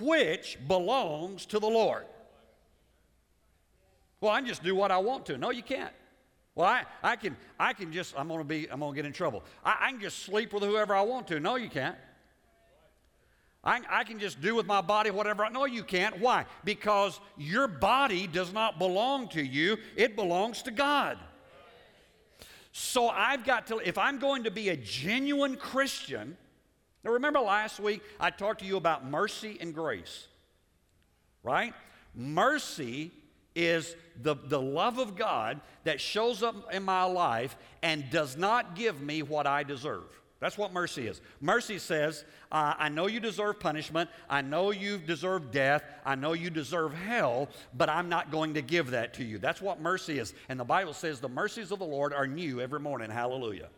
which 0.00 0.58
belongs 0.66 1.46
to 1.46 1.60
the 1.60 1.68
Lord. 1.68 2.04
Well, 4.20 4.32
I 4.32 4.38
can 4.38 4.48
just 4.48 4.62
do 4.62 4.74
what 4.74 4.90
I 4.90 4.98
want 4.98 5.26
to. 5.26 5.38
No, 5.38 5.50
you 5.50 5.62
can't. 5.62 5.92
Well, 6.54 6.68
I, 6.68 6.84
I 7.02 7.16
can 7.16 7.36
I 7.58 7.72
can 7.72 7.92
just 7.92 8.14
I'm 8.18 8.28
gonna 8.28 8.44
be 8.44 8.70
I'm 8.70 8.80
gonna 8.80 8.94
get 8.94 9.06
in 9.06 9.12
trouble. 9.12 9.44
I, 9.64 9.76
I 9.80 9.90
can 9.92 10.00
just 10.00 10.20
sleep 10.20 10.52
with 10.52 10.62
whoever 10.62 10.94
I 10.94 11.02
want 11.02 11.28
to. 11.28 11.40
No, 11.40 11.56
you 11.56 11.70
can't. 11.70 11.96
I, 13.62 13.80
I 13.90 14.04
can 14.04 14.18
just 14.18 14.40
do 14.40 14.54
with 14.54 14.66
my 14.66 14.80
body 14.80 15.10
whatever 15.10 15.44
I 15.44 15.50
no, 15.50 15.66
you 15.66 15.84
can't. 15.84 16.18
Why? 16.18 16.46
Because 16.64 17.20
your 17.36 17.68
body 17.68 18.26
does 18.26 18.52
not 18.52 18.78
belong 18.78 19.28
to 19.30 19.42
you, 19.42 19.76
it 19.96 20.16
belongs 20.16 20.62
to 20.62 20.70
God. 20.70 21.18
So 22.72 23.08
I've 23.08 23.44
got 23.44 23.66
to, 23.66 23.78
if 23.78 23.98
I'm 23.98 24.18
going 24.18 24.44
to 24.44 24.50
be 24.50 24.68
a 24.68 24.76
genuine 24.76 25.56
Christian, 25.56 26.36
now 27.04 27.10
remember 27.12 27.40
last 27.40 27.80
week 27.80 28.00
I 28.18 28.30
talked 28.30 28.60
to 28.60 28.66
you 28.66 28.76
about 28.76 29.04
mercy 29.04 29.58
and 29.60 29.74
grace, 29.74 30.28
right? 31.42 31.74
Mercy 32.14 33.10
is 33.64 33.94
the, 34.22 34.34
the 34.34 34.60
love 34.60 34.98
of 34.98 35.16
God 35.16 35.60
that 35.84 36.00
shows 36.00 36.42
up 36.42 36.72
in 36.72 36.82
my 36.82 37.04
life 37.04 37.56
and 37.82 38.08
does 38.10 38.36
not 38.36 38.74
give 38.74 39.00
me 39.00 39.22
what 39.22 39.46
I 39.46 39.62
deserve. 39.62 40.04
That's 40.40 40.56
what 40.56 40.72
mercy 40.72 41.06
is. 41.06 41.20
Mercy 41.42 41.78
says, 41.78 42.24
uh, 42.50 42.72
I 42.78 42.88
know 42.88 43.06
you 43.06 43.20
deserve 43.20 43.60
punishment. 43.60 44.08
I 44.28 44.40
know 44.40 44.70
you 44.70 44.96
deserve 44.96 45.50
death. 45.50 45.84
I 46.04 46.14
know 46.14 46.32
you 46.32 46.48
deserve 46.48 46.94
hell, 46.94 47.50
but 47.76 47.90
I'm 47.90 48.08
not 48.08 48.30
going 48.30 48.54
to 48.54 48.62
give 48.62 48.92
that 48.92 49.12
to 49.14 49.24
you. 49.24 49.38
That's 49.38 49.60
what 49.60 49.82
mercy 49.82 50.18
is. 50.18 50.32
And 50.48 50.58
the 50.58 50.64
Bible 50.64 50.94
says 50.94 51.20
the 51.20 51.28
mercies 51.28 51.72
of 51.72 51.78
the 51.78 51.84
Lord 51.84 52.14
are 52.14 52.26
new 52.26 52.60
every 52.60 52.80
morning. 52.80 53.10
Hallelujah. 53.10 53.68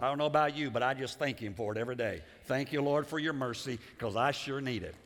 I 0.00 0.08
don't 0.08 0.18
know 0.18 0.26
about 0.26 0.56
you, 0.56 0.70
but 0.70 0.82
I 0.82 0.94
just 0.94 1.18
thank 1.18 1.38
Him 1.38 1.54
for 1.54 1.70
it 1.72 1.78
every 1.78 1.96
day. 1.96 2.22
Thank 2.46 2.72
you, 2.72 2.82
Lord, 2.82 3.06
for 3.06 3.20
your 3.20 3.32
mercy, 3.32 3.78
because 3.96 4.16
I 4.16 4.32
sure 4.32 4.60
need 4.60 4.82
it. 4.82 4.96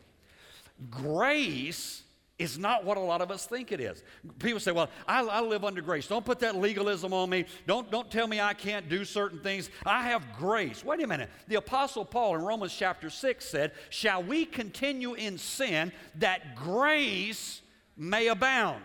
Grace 0.90 2.02
is 2.42 2.58
not 2.58 2.84
what 2.84 2.96
a 2.96 3.00
lot 3.00 3.22
of 3.22 3.30
us 3.30 3.46
think 3.46 3.70
it 3.70 3.80
is. 3.80 4.02
People 4.38 4.58
say, 4.58 4.72
well, 4.72 4.90
I, 5.06 5.22
I, 5.24 5.40
live 5.40 5.64
under 5.64 5.80
grace. 5.80 6.06
Don't 6.06 6.24
put 6.24 6.40
that 6.40 6.56
legalism 6.56 7.12
on 7.12 7.30
me. 7.30 7.44
Don't, 7.66 7.90
don't 7.90 8.10
tell 8.10 8.26
me 8.26 8.40
I 8.40 8.52
can't 8.52 8.88
do 8.88 9.04
certain 9.04 9.38
things. 9.38 9.70
I 9.86 10.02
have 10.08 10.36
grace. 10.36 10.84
Wait 10.84 11.02
a 11.02 11.06
minute. 11.06 11.30
The 11.46 11.54
Apostle 11.56 12.04
Paul 12.04 12.34
in 12.34 12.42
Romans 12.42 12.74
chapter 12.76 13.10
6 13.10 13.44
said, 13.44 13.72
Shall 13.90 14.22
we 14.22 14.44
continue 14.44 15.14
in 15.14 15.38
sin 15.38 15.92
that 16.16 16.56
grace 16.56 17.62
may 17.96 18.26
abound? 18.26 18.82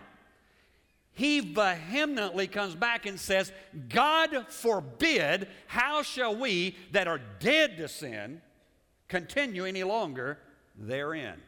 He 1.12 1.40
vehemently 1.40 2.46
comes 2.46 2.76
back 2.76 3.06
and 3.06 3.18
says, 3.18 3.50
God 3.88 4.46
forbid, 4.48 5.48
how 5.66 6.02
shall 6.02 6.36
we 6.36 6.76
that 6.92 7.08
are 7.08 7.20
dead 7.40 7.76
to 7.78 7.88
sin 7.88 8.40
continue 9.08 9.64
any 9.64 9.82
longer 9.82 10.38
therein? 10.76 11.40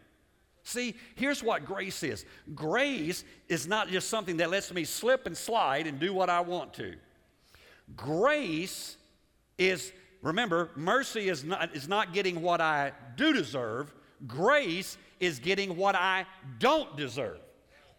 See, 0.63 0.95
here's 1.15 1.43
what 1.43 1.65
grace 1.65 2.03
is 2.03 2.25
grace 2.55 3.25
is 3.49 3.67
not 3.67 3.89
just 3.89 4.09
something 4.09 4.37
that 4.39 4.51
lets 4.51 4.73
me 4.73 4.85
slip 4.85 5.27
and 5.27 5.37
slide 5.37 5.87
and 5.87 5.99
do 5.99 6.13
what 6.13 6.31
I 6.31 6.41
want 6.41 6.75
to. 6.75 6.95
Grace 7.97 8.97
is, 9.59 9.93
remember, 10.23 10.71
mercy 10.77 11.29
is 11.29 11.45
not, 11.45 11.75
is 11.75 11.89
not 11.89 12.13
getting 12.13 12.43
what 12.43 12.61
I 12.61 12.93
do 13.17 13.33
deserve, 13.33 13.93
grace 14.27 14.97
is 15.19 15.39
getting 15.39 15.77
what 15.77 15.95
I 15.95 16.27
don't 16.59 16.97
deserve. 16.97 17.41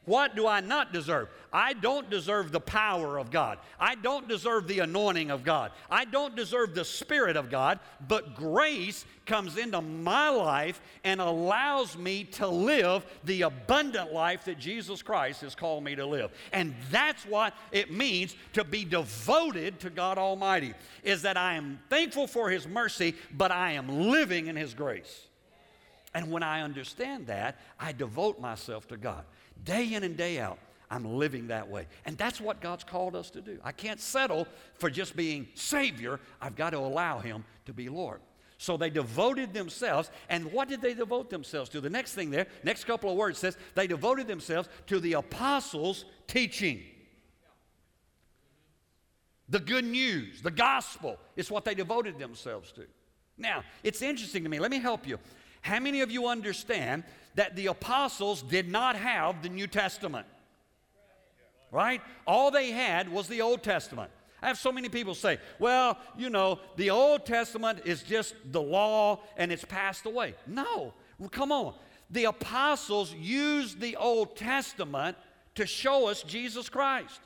What 0.05 0.35
do 0.35 0.47
I 0.47 0.61
not 0.61 0.93
deserve? 0.93 1.29
I 1.53 1.73
don't 1.73 2.09
deserve 2.09 2.51
the 2.51 2.59
power 2.59 3.19
of 3.19 3.29
God. 3.29 3.59
I 3.79 3.93
don't 3.93 4.27
deserve 4.27 4.67
the 4.67 4.79
anointing 4.79 5.29
of 5.29 5.43
God. 5.43 5.71
I 5.91 6.05
don't 6.05 6.35
deserve 6.35 6.73
the 6.73 6.85
Spirit 6.85 7.37
of 7.37 7.51
God, 7.51 7.79
but 8.07 8.35
grace 8.35 9.05
comes 9.27 9.57
into 9.57 9.79
my 9.79 10.29
life 10.29 10.81
and 11.03 11.21
allows 11.21 11.95
me 11.95 12.23
to 12.23 12.47
live 12.47 13.05
the 13.25 13.43
abundant 13.43 14.11
life 14.11 14.45
that 14.45 14.57
Jesus 14.57 15.03
Christ 15.03 15.41
has 15.41 15.53
called 15.53 15.83
me 15.83 15.93
to 15.93 16.05
live. 16.05 16.31
And 16.51 16.73
that's 16.89 17.23
what 17.25 17.53
it 17.71 17.91
means 17.91 18.35
to 18.53 18.63
be 18.63 18.83
devoted 18.83 19.79
to 19.81 19.91
God 19.91 20.17
Almighty, 20.17 20.73
is 21.03 21.21
that 21.21 21.37
I 21.37 21.53
am 21.53 21.79
thankful 21.91 22.25
for 22.25 22.49
His 22.49 22.67
mercy, 22.67 23.13
but 23.31 23.51
I 23.51 23.73
am 23.73 24.09
living 24.09 24.47
in 24.47 24.55
His 24.55 24.73
grace. 24.73 25.27
And 26.13 26.31
when 26.31 26.43
I 26.43 26.61
understand 26.61 27.27
that, 27.27 27.57
I 27.79 27.91
devote 27.91 28.39
myself 28.39 28.87
to 28.87 28.97
God. 28.97 29.23
Day 29.63 29.93
in 29.93 30.03
and 30.03 30.17
day 30.17 30.39
out, 30.39 30.59
I'm 30.89 31.05
living 31.05 31.47
that 31.47 31.69
way. 31.69 31.87
And 32.05 32.17
that's 32.17 32.41
what 32.41 32.59
God's 32.59 32.83
called 32.83 33.15
us 33.15 33.29
to 33.31 33.41
do. 33.41 33.59
I 33.63 33.71
can't 33.71 33.99
settle 33.99 34.47
for 34.75 34.89
just 34.89 35.15
being 35.15 35.47
Savior. 35.53 36.19
I've 36.41 36.55
got 36.55 36.71
to 36.71 36.79
allow 36.79 37.19
Him 37.19 37.45
to 37.65 37.73
be 37.73 37.87
Lord. 37.87 38.19
So 38.57 38.77
they 38.77 38.89
devoted 38.89 39.53
themselves. 39.53 40.11
And 40.29 40.51
what 40.51 40.67
did 40.67 40.81
they 40.81 40.93
devote 40.93 41.29
themselves 41.29 41.69
to? 41.69 41.81
The 41.81 41.89
next 41.89 42.13
thing 42.13 42.29
there, 42.29 42.45
next 42.63 42.83
couple 42.83 43.09
of 43.09 43.17
words 43.17 43.39
says, 43.39 43.57
they 43.73 43.87
devoted 43.87 44.27
themselves 44.27 44.69
to 44.87 44.99
the 44.99 45.13
apostles' 45.13 46.05
teaching. 46.27 46.83
The 49.49 49.59
good 49.59 49.85
news, 49.85 50.41
the 50.41 50.51
gospel 50.51 51.17
is 51.35 51.49
what 51.49 51.65
they 51.65 51.73
devoted 51.73 52.19
themselves 52.19 52.71
to. 52.73 52.85
Now, 53.37 53.63
it's 53.83 54.01
interesting 54.01 54.43
to 54.43 54.49
me. 54.49 54.59
Let 54.59 54.71
me 54.71 54.79
help 54.79 55.07
you. 55.07 55.17
How 55.61 55.79
many 55.79 56.01
of 56.01 56.11
you 56.11 56.27
understand 56.27 57.03
that 57.35 57.55
the 57.55 57.67
apostles 57.67 58.41
did 58.41 58.69
not 58.69 58.95
have 58.95 59.41
the 59.41 59.49
New 59.49 59.67
Testament? 59.67 60.27
Right? 61.71 62.01
All 62.27 62.51
they 62.51 62.71
had 62.71 63.09
was 63.09 63.27
the 63.27 63.41
Old 63.41 63.63
Testament. 63.63 64.11
I 64.41 64.47
have 64.47 64.57
so 64.57 64.71
many 64.71 64.89
people 64.89 65.13
say, 65.13 65.37
well, 65.59 65.97
you 66.17 66.29
know, 66.29 66.59
the 66.75 66.89
Old 66.89 67.25
Testament 67.25 67.81
is 67.85 68.01
just 68.01 68.33
the 68.51 68.61
law 68.61 69.21
and 69.37 69.51
it's 69.51 69.63
passed 69.63 70.05
away. 70.05 70.33
No, 70.47 70.93
come 71.29 71.51
on. 71.51 71.75
The 72.09 72.25
apostles 72.25 73.13
used 73.13 73.79
the 73.79 73.95
Old 73.95 74.35
Testament 74.35 75.15
to 75.55 75.65
show 75.65 76.07
us 76.09 76.23
Jesus 76.23 76.69
Christ. 76.69 77.21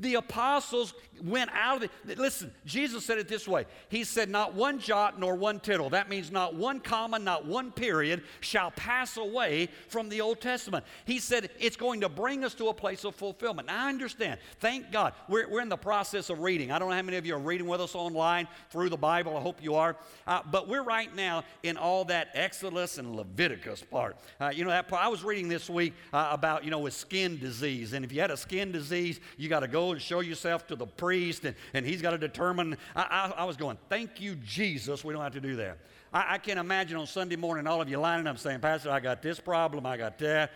The 0.00 0.14
apostles 0.14 0.94
went 1.22 1.50
out 1.52 1.82
of 1.82 1.90
the. 2.04 2.14
Listen, 2.16 2.52
Jesus 2.64 3.04
said 3.04 3.18
it 3.18 3.28
this 3.28 3.46
way 3.46 3.66
He 3.88 4.04
said, 4.04 4.28
Not 4.28 4.54
one 4.54 4.78
jot 4.78 5.20
nor 5.20 5.34
one 5.34 5.60
tittle, 5.60 5.90
that 5.90 6.08
means 6.08 6.30
not 6.30 6.54
one 6.54 6.80
comma, 6.80 7.18
not 7.18 7.46
one 7.46 7.70
period, 7.70 8.22
shall 8.40 8.70
pass 8.72 9.16
away 9.16 9.68
from 9.88 10.08
the 10.08 10.20
Old 10.20 10.40
Testament. 10.40 10.84
He 11.04 11.18
said 11.18 11.50
it's 11.58 11.76
going 11.76 12.00
to 12.00 12.08
bring 12.08 12.44
us 12.44 12.54
to 12.54 12.68
a 12.68 12.74
place 12.74 13.04
of 13.04 13.14
fulfillment. 13.14 13.68
Now, 13.68 13.86
I 13.86 13.88
understand. 13.88 14.40
Thank 14.58 14.90
God. 14.90 15.12
We're, 15.28 15.48
we're 15.48 15.60
in 15.60 15.68
the 15.68 15.76
process 15.76 16.30
of 16.30 16.40
reading. 16.40 16.72
I 16.72 16.78
don't 16.78 16.88
know 16.88 16.96
how 16.96 17.02
many 17.02 17.18
of 17.18 17.26
you 17.26 17.34
are 17.34 17.38
reading 17.38 17.66
with 17.66 17.80
us 17.80 17.94
online 17.94 18.48
through 18.70 18.88
the 18.88 18.96
Bible. 18.96 19.36
I 19.36 19.40
hope 19.40 19.62
you 19.62 19.74
are. 19.74 19.96
Uh, 20.26 20.40
but 20.50 20.68
we're 20.68 20.82
right 20.82 21.14
now 21.14 21.44
in 21.62 21.76
all 21.76 22.04
that 22.06 22.28
Exodus 22.34 22.98
and 22.98 23.14
Leviticus 23.14 23.82
part. 23.82 24.16
Uh, 24.40 24.50
you 24.54 24.64
know, 24.64 24.70
that 24.70 24.88
part, 24.88 25.04
I 25.04 25.08
was 25.08 25.22
reading 25.22 25.48
this 25.48 25.68
week 25.68 25.92
uh, 26.12 26.28
about, 26.30 26.64
you 26.64 26.70
know, 26.70 26.78
with 26.78 26.94
skin 26.94 27.38
disease. 27.38 27.92
And 27.92 28.04
if 28.04 28.12
you 28.12 28.20
had 28.20 28.30
a 28.30 28.36
skin 28.36 28.72
disease, 28.72 29.20
you 29.36 29.48
got 29.48 29.60
to 29.60 29.68
go 29.68 29.89
and 29.92 30.00
show 30.00 30.20
yourself 30.20 30.66
to 30.68 30.76
the 30.76 30.86
priest, 30.86 31.44
and, 31.44 31.54
and 31.74 31.86
he's 31.86 32.02
got 32.02 32.10
to 32.10 32.18
determine. 32.18 32.76
I, 32.94 33.32
I, 33.36 33.42
I 33.42 33.44
was 33.44 33.56
going, 33.56 33.78
Thank 33.88 34.20
you, 34.20 34.36
Jesus. 34.36 35.04
We 35.04 35.12
don't 35.12 35.22
have 35.22 35.32
to 35.32 35.40
do 35.40 35.56
that. 35.56 35.78
I, 36.12 36.34
I 36.34 36.38
can 36.38 36.58
imagine 36.58 36.96
on 36.96 37.06
Sunday 37.06 37.36
morning 37.36 37.66
all 37.66 37.80
of 37.80 37.88
you 37.88 37.98
lining 37.98 38.26
up 38.26 38.38
saying, 38.38 38.60
Pastor, 38.60 38.90
I 38.90 39.00
got 39.00 39.22
this 39.22 39.40
problem, 39.40 39.86
I 39.86 39.96
got 39.96 40.18
that. 40.18 40.52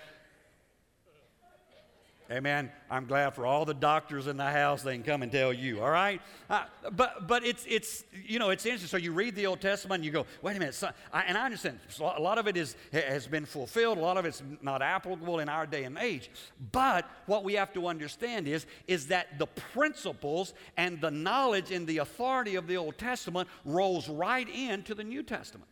Amen. 2.30 2.72
I'm 2.90 3.04
glad 3.04 3.34
for 3.34 3.44
all 3.44 3.66
the 3.66 3.74
doctors 3.74 4.28
in 4.28 4.38
the 4.38 4.50
house. 4.50 4.82
They 4.82 4.94
can 4.94 5.02
come 5.02 5.22
and 5.22 5.30
tell 5.30 5.52
you. 5.52 5.82
All 5.82 5.90
right. 5.90 6.22
Uh, 6.48 6.64
but 6.92 7.26
but 7.26 7.44
it's 7.44 7.66
it's 7.68 8.04
you 8.24 8.38
know 8.38 8.48
it's 8.48 8.64
interesting. 8.64 8.88
So 8.88 8.96
you 8.96 9.12
read 9.12 9.34
the 9.34 9.46
Old 9.46 9.60
Testament 9.60 9.98
and 9.98 10.04
you 10.06 10.10
go, 10.10 10.24
wait 10.40 10.56
a 10.56 10.58
minute. 10.58 10.74
So, 10.74 10.88
I, 11.12 11.24
and 11.24 11.36
I 11.36 11.44
understand 11.44 11.80
a 12.00 12.20
lot 12.20 12.38
of 12.38 12.48
it 12.48 12.56
is 12.56 12.76
has 12.92 13.26
been 13.26 13.44
fulfilled. 13.44 13.98
A 13.98 14.00
lot 14.00 14.16
of 14.16 14.24
it's 14.24 14.42
not 14.62 14.80
applicable 14.80 15.40
in 15.40 15.50
our 15.50 15.66
day 15.66 15.84
and 15.84 15.98
age. 15.98 16.30
But 16.72 17.06
what 17.26 17.44
we 17.44 17.54
have 17.54 17.74
to 17.74 17.88
understand 17.88 18.48
is 18.48 18.64
is 18.86 19.08
that 19.08 19.38
the 19.38 19.46
principles 19.46 20.54
and 20.78 20.98
the 21.02 21.10
knowledge 21.10 21.72
and 21.72 21.86
the 21.86 21.98
authority 21.98 22.54
of 22.54 22.66
the 22.66 22.78
Old 22.78 22.96
Testament 22.96 23.50
rolls 23.66 24.08
right 24.08 24.48
into 24.48 24.94
the 24.94 25.04
New 25.04 25.22
Testament 25.22 25.68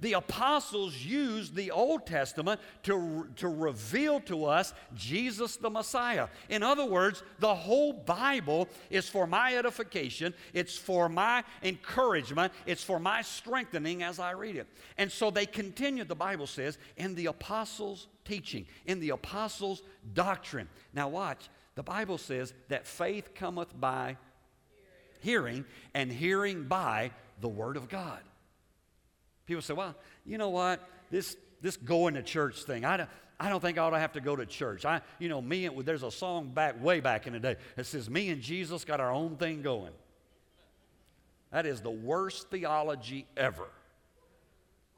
the 0.00 0.12
apostles 0.12 0.96
used 0.96 1.54
the 1.54 1.70
Old 1.70 2.06
Testament 2.06 2.60
to, 2.82 3.28
to 3.36 3.48
reveal 3.48 4.20
to 4.20 4.44
us 4.44 4.74
Jesus 4.94 5.56
the 5.56 5.70
Messiah. 5.70 6.28
In 6.48 6.62
other 6.62 6.84
words, 6.84 7.22
the 7.38 7.54
whole 7.54 7.92
Bible 7.92 8.68
is 8.90 9.08
for 9.08 9.26
my 9.26 9.56
edification, 9.56 10.34
it's 10.52 10.76
for 10.76 11.08
my 11.08 11.44
encouragement, 11.62 12.52
it's 12.66 12.84
for 12.84 12.98
my 12.98 13.22
strengthening 13.22 14.02
as 14.02 14.18
I 14.18 14.32
read 14.32 14.56
it. 14.56 14.66
And 14.98 15.10
so 15.10 15.30
they 15.30 15.46
continued, 15.46 16.08
the 16.08 16.14
Bible 16.14 16.46
says, 16.46 16.78
in 16.96 17.14
the 17.14 17.26
apostles' 17.26 18.08
teaching, 18.24 18.66
in 18.84 19.00
the 19.00 19.10
apostles' 19.10 19.82
doctrine. 20.12 20.68
Now, 20.92 21.08
watch. 21.08 21.48
The 21.74 21.82
Bible 21.82 22.18
says 22.18 22.54
that 22.68 22.86
faith 22.86 23.34
cometh 23.34 23.78
by 23.78 24.16
hearing, 25.20 25.64
and 25.94 26.12
hearing 26.12 26.64
by 26.64 27.10
the 27.40 27.48
Word 27.48 27.76
of 27.76 27.88
God. 27.88 28.20
People 29.46 29.62
say, 29.62 29.74
well, 29.74 29.94
you 30.24 30.38
know 30.38 30.50
what? 30.50 30.86
This, 31.10 31.36
this 31.62 31.76
going 31.76 32.14
to 32.14 32.22
church 32.22 32.64
thing, 32.64 32.84
I 32.84 32.96
don't, 32.96 33.10
I 33.38 33.48
don't 33.48 33.60
think 33.60 33.78
I 33.78 33.82
ought 33.82 33.90
to 33.90 33.98
have 33.98 34.12
to 34.14 34.20
go 34.20 34.34
to 34.34 34.46
church. 34.46 34.84
I, 34.84 35.02
you 35.18 35.28
know, 35.28 35.42
me 35.42 35.66
and 35.66 35.78
there's 35.84 36.02
a 36.02 36.10
song 36.10 36.48
back 36.48 36.82
way 36.82 37.00
back 37.00 37.26
in 37.26 37.34
the 37.34 37.40
day 37.40 37.56
that 37.76 37.84
says, 37.84 38.08
"Me 38.08 38.30
and 38.30 38.40
Jesus 38.40 38.84
got 38.84 38.98
our 38.98 39.12
own 39.12 39.36
thing 39.36 39.62
going." 39.62 39.92
That 41.52 41.66
is 41.66 41.80
the 41.80 41.90
worst 41.90 42.50
theology 42.50 43.26
ever. 43.36 43.68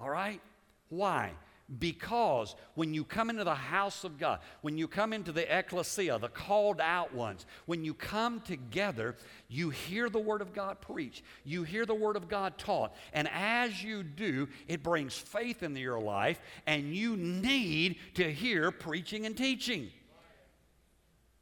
All 0.00 0.09
right? 0.09 0.40
Why? 0.88 1.33
Because 1.78 2.56
when 2.75 2.94
you 2.94 3.04
come 3.04 3.28
into 3.28 3.44
the 3.44 3.54
house 3.54 4.02
of 4.02 4.18
God, 4.18 4.40
when 4.62 4.78
you 4.78 4.88
come 4.88 5.12
into 5.12 5.32
the 5.32 5.58
ecclesia, 5.58 6.18
the 6.18 6.28
called 6.28 6.80
out 6.80 7.14
ones, 7.14 7.44
when 7.66 7.84
you 7.84 7.92
come 7.92 8.40
together, 8.40 9.16
you 9.48 9.68
hear 9.68 10.08
the 10.08 10.18
Word 10.18 10.40
of 10.40 10.54
God 10.54 10.80
preached, 10.80 11.22
you 11.44 11.64
hear 11.64 11.84
the 11.84 11.94
Word 11.94 12.16
of 12.16 12.26
God 12.26 12.56
taught, 12.56 12.94
and 13.12 13.28
as 13.34 13.82
you 13.82 14.02
do, 14.02 14.48
it 14.66 14.82
brings 14.82 15.14
faith 15.14 15.62
into 15.62 15.80
your 15.80 16.00
life, 16.00 16.40
and 16.66 16.96
you 16.96 17.18
need 17.18 17.96
to 18.14 18.32
hear 18.32 18.70
preaching 18.70 19.26
and 19.26 19.37
teaching. 19.37 19.90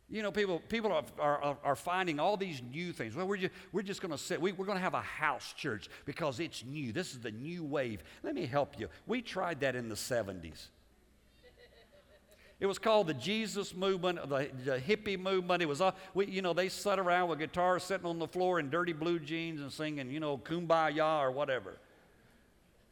You 0.09 0.23
know, 0.23 0.31
people, 0.31 0.61
people 0.69 0.93
are, 0.93 1.05
are, 1.19 1.59
are 1.65 1.77
finding 1.77 2.21
all 2.21 2.37
these 2.37 2.63
new 2.63 2.93
things. 2.93 3.17
Well, 3.17 3.27
we're 3.27 3.39
just, 3.39 3.53
we're 3.73 3.83
just 3.83 4.01
going 4.01 4.13
to 4.13 4.19
sit. 4.19 4.41
We, 4.41 4.53
we're 4.53 4.67
going 4.67 4.79
to 4.79 4.83
have 4.83 4.95
a 4.95 5.01
house 5.01 5.53
church 5.53 5.89
because 6.05 6.39
it's 6.39 6.65
new. 6.65 6.93
This 6.93 7.13
is 7.13 7.19
the 7.19 7.33
new 7.33 7.65
wave. 7.65 8.05
Let 8.23 8.35
me 8.37 8.47
help 8.47 8.79
you. 8.79 8.89
We 9.07 9.21
tried 9.21 9.61
that 9.61 9.75
in 9.75 9.89
the 9.89 9.97
70s. 9.97 10.69
It 12.59 12.67
was 12.67 12.79
called 12.79 13.09
the 13.09 13.15
Jesus 13.15 13.75
movement, 13.75 14.29
the, 14.31 14.49
the 14.65 14.79
hippie 14.79 15.19
movement. 15.19 15.63
It 15.63 15.67
was, 15.67 15.83
all, 15.83 15.95
we, 16.15 16.27
you 16.27 16.41
know, 16.41 16.55
they 16.55 16.71
sat 16.71 16.99
around 16.99 17.29
with 17.29 17.39
guitars 17.39 17.83
sitting 17.83 18.07
on 18.07 18.19
the 18.19 18.29
floor 18.29 18.59
in 18.59 18.71
dirty 18.71 18.95
blue 18.95 19.19
jeans 19.19 19.61
and 19.61 19.71
singing, 19.71 20.11
you 20.11 20.21
know, 20.21 20.39
kumbaya 20.39 21.21
or 21.21 21.31
whatever. 21.33 21.77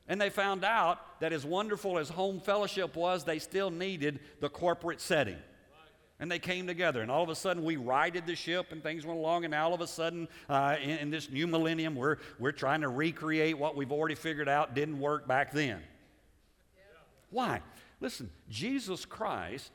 And 0.07 0.21
they 0.21 0.29
found 0.29 0.65
out 0.65 1.21
that 1.21 1.33
as 1.33 1.47
wonderful 1.47 1.99
as 1.99 2.11
home 2.11 2.41
fellowship 2.41 2.95
was, 2.95 3.25
they 3.25 3.39
still 3.39 3.71
needed 3.71 4.21
the 4.41 4.51
corporate 4.51 5.01
setting. 5.01 5.39
And 6.25 6.33
they 6.33 6.39
came 6.39 6.67
together, 6.67 7.03
and 7.03 7.11
all 7.11 7.23
of 7.23 7.29
a 7.29 7.35
sudden 7.35 7.63
we 7.63 7.77
righted 7.77 8.25
the 8.27 8.35
ship, 8.35 8.73
and 8.73 8.83
things 8.83 9.05
went 9.05 9.19
along. 9.19 9.45
And 9.45 9.51
now 9.51 9.67
all 9.67 9.75
of 9.75 9.83
a 9.83 9.87
sudden, 9.87 10.27
uh, 10.49 10.77
in, 10.83 10.89
in, 10.89 11.11
this 11.11 11.29
new 11.29 11.47
millennium, 11.47 11.95
we're, 11.95 12.17
we're 12.39 12.51
trying 12.51 12.81
to 12.81 12.89
recreate 12.89 13.59
what 13.59 13.77
we've 13.77 13.93
already 13.93 14.15
figured 14.15 14.49
out 14.49 14.75
didn't 14.75 14.99
work 14.99 15.29
back 15.29 15.53
then. 15.53 15.83
Yeah. 16.75 16.83
Why? 17.29 17.61
Listen, 18.01 18.31
Jesus 18.49 19.05
Christ 19.05 19.71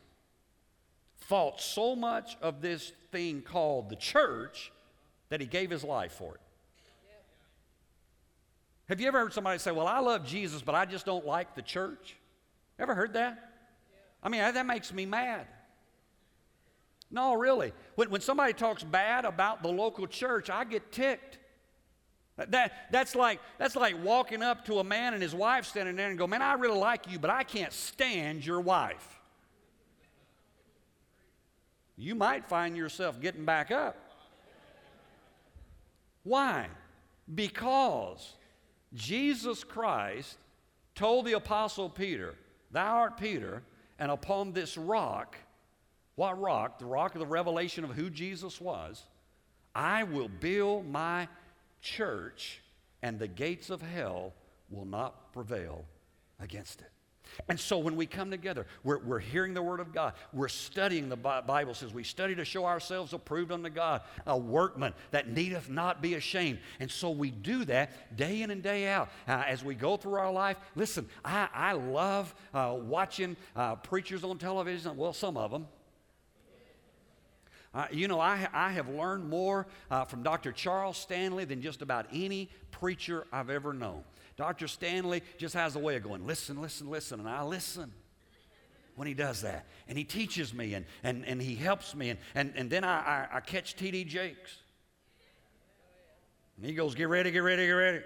thought 1.20 1.62
so 1.62 1.96
much 1.96 2.36
of 2.42 2.62
this 2.62 2.94
thing 3.12 3.44
called 3.44 3.90
the 3.90 3.96
church 3.96 4.72
that 5.30 5.42
he 5.42 5.46
gave 5.46 5.70
his 5.70 5.84
life 5.84 6.14
for 6.14 6.34
it. 6.34 6.42
Have 8.88 9.00
you 9.00 9.08
ever 9.08 9.20
heard 9.20 9.34
somebody 9.34 9.60
say, 9.60 9.70
Well, 9.70 9.86
I 9.86 10.00
love 10.00 10.26
Jesus, 10.26 10.64
but 10.64 10.74
I 10.74 10.88
just 10.88 11.06
don't 11.06 11.28
like 11.28 11.54
the 11.54 11.62
church? 11.62 12.16
Ever 12.80 12.96
heard 12.96 13.14
that? 13.14 13.52
I 14.24 14.30
mean, 14.30 14.42
that 14.42 14.66
makes 14.66 14.92
me 14.92 15.06
mad. 15.06 15.46
No, 17.12 17.34
really. 17.34 17.74
When, 17.96 18.10
when 18.10 18.22
somebody 18.22 18.54
talks 18.54 18.84
bad 18.84 19.26
about 19.26 19.64
the 19.64 19.70
local 19.70 20.08
church, 20.08 20.50
I 20.50 20.64
get 20.64 20.92
ticked. 20.92 21.40
That, 22.38 22.72
that's, 22.92 23.16
like, 23.16 23.42
that's 23.58 23.76
like 23.76 24.02
walking 24.04 24.42
up 24.42 24.66
to 24.66 24.80
a 24.80 24.84
man 24.84 25.14
and 25.14 25.22
his 25.22 25.36
wife 25.36 25.66
standing 25.66 25.96
there 25.96 26.10
and 26.10 26.18
go, 26.18 26.28
Man, 26.28 26.42
I 26.42 26.54
really 26.54 26.78
like 26.78 27.12
you, 27.12 27.20
but 27.20 27.30
I 27.30 27.44
can't 27.44 27.74
stand 27.74 28.46
your 28.46 28.62
wife. 28.62 29.20
You 31.98 32.16
might 32.16 32.48
find 32.48 32.78
yourself 32.78 33.20
getting 33.20 33.44
back 33.44 33.72
up. 33.72 33.98
Why? 36.24 36.68
Because 37.34 38.36
Jesus 38.94 39.66
Christ 39.66 40.38
told 40.96 41.26
the 41.26 41.34
Apostle 41.34 41.90
Peter, 41.90 42.36
Thou 42.72 42.96
art 42.96 43.18
Peter, 43.18 43.64
and 43.98 44.12
upon 44.12 44.54
this 44.54 44.78
rock 44.78 45.36
what 46.20 46.38
rock? 46.42 46.80
The 46.80 46.86
rock 46.86 47.16
of 47.16 47.20
the 47.20 47.26
revelation 47.26 47.86
of 47.86 47.92
who 47.92 48.10
Jesus 48.10 48.60
was. 48.60 49.06
I 49.74 50.04
will 50.04 50.28
build 50.28 50.86
my 50.86 51.30
church, 51.82 52.60
and 53.02 53.18
the 53.18 53.28
gates 53.30 53.70
of 53.70 53.82
hell 53.82 54.34
will 54.70 54.84
not 54.84 55.32
prevail 55.32 55.86
against 56.42 56.82
it. 56.82 56.92
And 57.48 57.58
so 57.58 57.78
when 57.78 57.96
we 57.96 58.06
come 58.06 58.32
together, 58.32 58.66
we're, 58.84 58.98
we're 58.98 59.20
hearing 59.20 59.54
the 59.54 59.62
Word 59.62 59.80
of 59.80 59.94
God. 59.94 60.12
We're 60.34 60.50
studying 60.50 61.08
the 61.08 61.16
Bible 61.16 61.74
says 61.74 61.94
we 61.94 62.04
study 62.04 62.36
to 62.36 62.44
show 62.44 62.66
ourselves 62.66 63.14
approved 63.14 63.54
unto 63.54 63.70
God, 63.70 64.02
a 64.28 64.38
workman 64.38 64.94
that 65.12 65.30
needeth 65.30 65.70
not 65.70 66.02
be 66.02 66.16
ashamed. 66.16 66.60
And 66.82 66.92
so 66.92 67.12
we 67.12 67.32
do 67.32 67.64
that 67.64 68.18
day 68.18 68.42
in 68.42 68.52
and 68.52 68.62
day 68.62 68.90
out 68.90 69.08
uh, 69.26 69.44
as 69.48 69.64
we 69.64 69.74
go 69.74 69.96
through 69.96 70.16
our 70.16 70.34
life. 70.34 70.58
Listen, 70.76 71.08
I, 71.24 71.48
I 71.54 71.72
love 71.74 72.36
uh, 72.54 72.76
watching 72.78 73.38
uh, 73.56 73.76
preachers 73.78 74.26
on 74.26 74.38
television. 74.38 74.98
Well, 74.98 75.14
some 75.14 75.38
of 75.38 75.50
them. 75.50 75.68
Uh, 77.74 77.86
you 77.92 78.08
know, 78.08 78.20
I, 78.20 78.48
I 78.52 78.72
have 78.72 78.90
learned 78.90 79.30
more 79.30 79.68
uh, 79.92 80.06
from 80.06 80.24
Dr. 80.24 80.52
Charles 80.52 80.98
Stanley 80.98 81.46
than 81.46 81.62
just 81.62 81.82
about 81.82 82.08
any 82.12 82.50
preacher 82.72 83.26
I've 83.32 83.50
ever 83.50 83.74
known. 83.74 84.04
Dr. 84.38 84.68
Stanley 84.68 85.22
just 85.38 85.54
has 85.54 85.76
a 85.76 85.80
way 85.80 85.96
of 85.96 86.04
going, 86.04 86.26
listen, 86.26 86.62
listen, 86.62 86.90
listen, 86.90 87.20
and 87.20 87.30
I 87.30 87.44
listen 87.44 87.92
when 88.96 89.08
he 89.08 89.14
does 89.14 89.42
that. 89.42 89.66
And 89.88 89.98
he 89.98 90.04
teaches 90.04 90.54
me 90.54 90.74
and, 90.74 90.86
and, 91.04 91.26
and 91.26 91.42
he 91.42 91.56
helps 91.56 91.94
me. 91.94 92.10
And, 92.10 92.20
and, 92.34 92.54
and 92.56 92.70
then 92.70 92.84
I, 92.84 93.00
I, 93.00 93.38
I 93.38 93.40
catch 93.42 93.76
T.D. 93.76 94.06
Jakes. 94.06 94.58
And 96.58 96.66
he 96.66 96.74
goes, 96.74 96.96
Get 96.96 97.08
ready, 97.08 97.32
get 97.32 97.40
ready, 97.40 97.66
get 97.66 97.72
ready. 97.72 98.00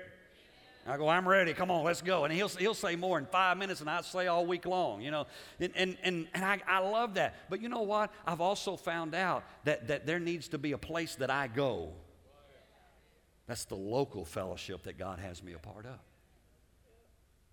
I 0.85 0.97
go, 0.97 1.07
I'm 1.07 1.27
ready. 1.27 1.53
Come 1.53 1.71
on, 1.71 1.83
let's 1.85 2.01
go. 2.01 2.25
And 2.25 2.33
he'll, 2.33 2.49
he'll 2.49 2.73
say 2.73 2.95
more 2.95 3.17
in 3.17 3.25
five 3.25 3.57
minutes 3.57 3.79
than 3.79 3.87
I 3.87 4.01
say 4.01 4.27
all 4.27 4.45
week 4.45 4.65
long, 4.65 5.01
you 5.01 5.11
know. 5.11 5.27
And, 5.59 5.71
and, 5.75 5.97
and, 6.03 6.27
and 6.33 6.43
I, 6.43 6.59
I 6.67 6.79
love 6.79 7.13
that. 7.13 7.35
But 7.49 7.61
you 7.61 7.69
know 7.69 7.83
what? 7.83 8.11
I've 8.27 8.41
also 8.41 8.75
found 8.75 9.15
out 9.15 9.45
that, 9.63 9.87
that 9.87 10.05
there 10.05 10.19
needs 10.19 10.49
to 10.49 10.57
be 10.57 10.73
a 10.73 10.77
place 10.77 11.15
that 11.15 11.29
I 11.29 11.47
go. 11.47 11.93
That's 13.47 13.65
the 13.65 13.75
local 13.75 14.25
fellowship 14.25 14.83
that 14.83 14.97
God 14.97 15.19
has 15.19 15.41
me 15.41 15.53
a 15.53 15.59
part 15.59 15.85
of. 15.85 15.99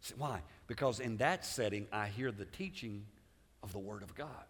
See, 0.00 0.14
why? 0.16 0.42
Because 0.66 0.98
in 0.98 1.16
that 1.18 1.44
setting, 1.44 1.86
I 1.92 2.08
hear 2.08 2.32
the 2.32 2.46
teaching 2.46 3.04
of 3.62 3.72
the 3.72 3.78
Word 3.78 4.02
of 4.02 4.14
God. 4.14 4.44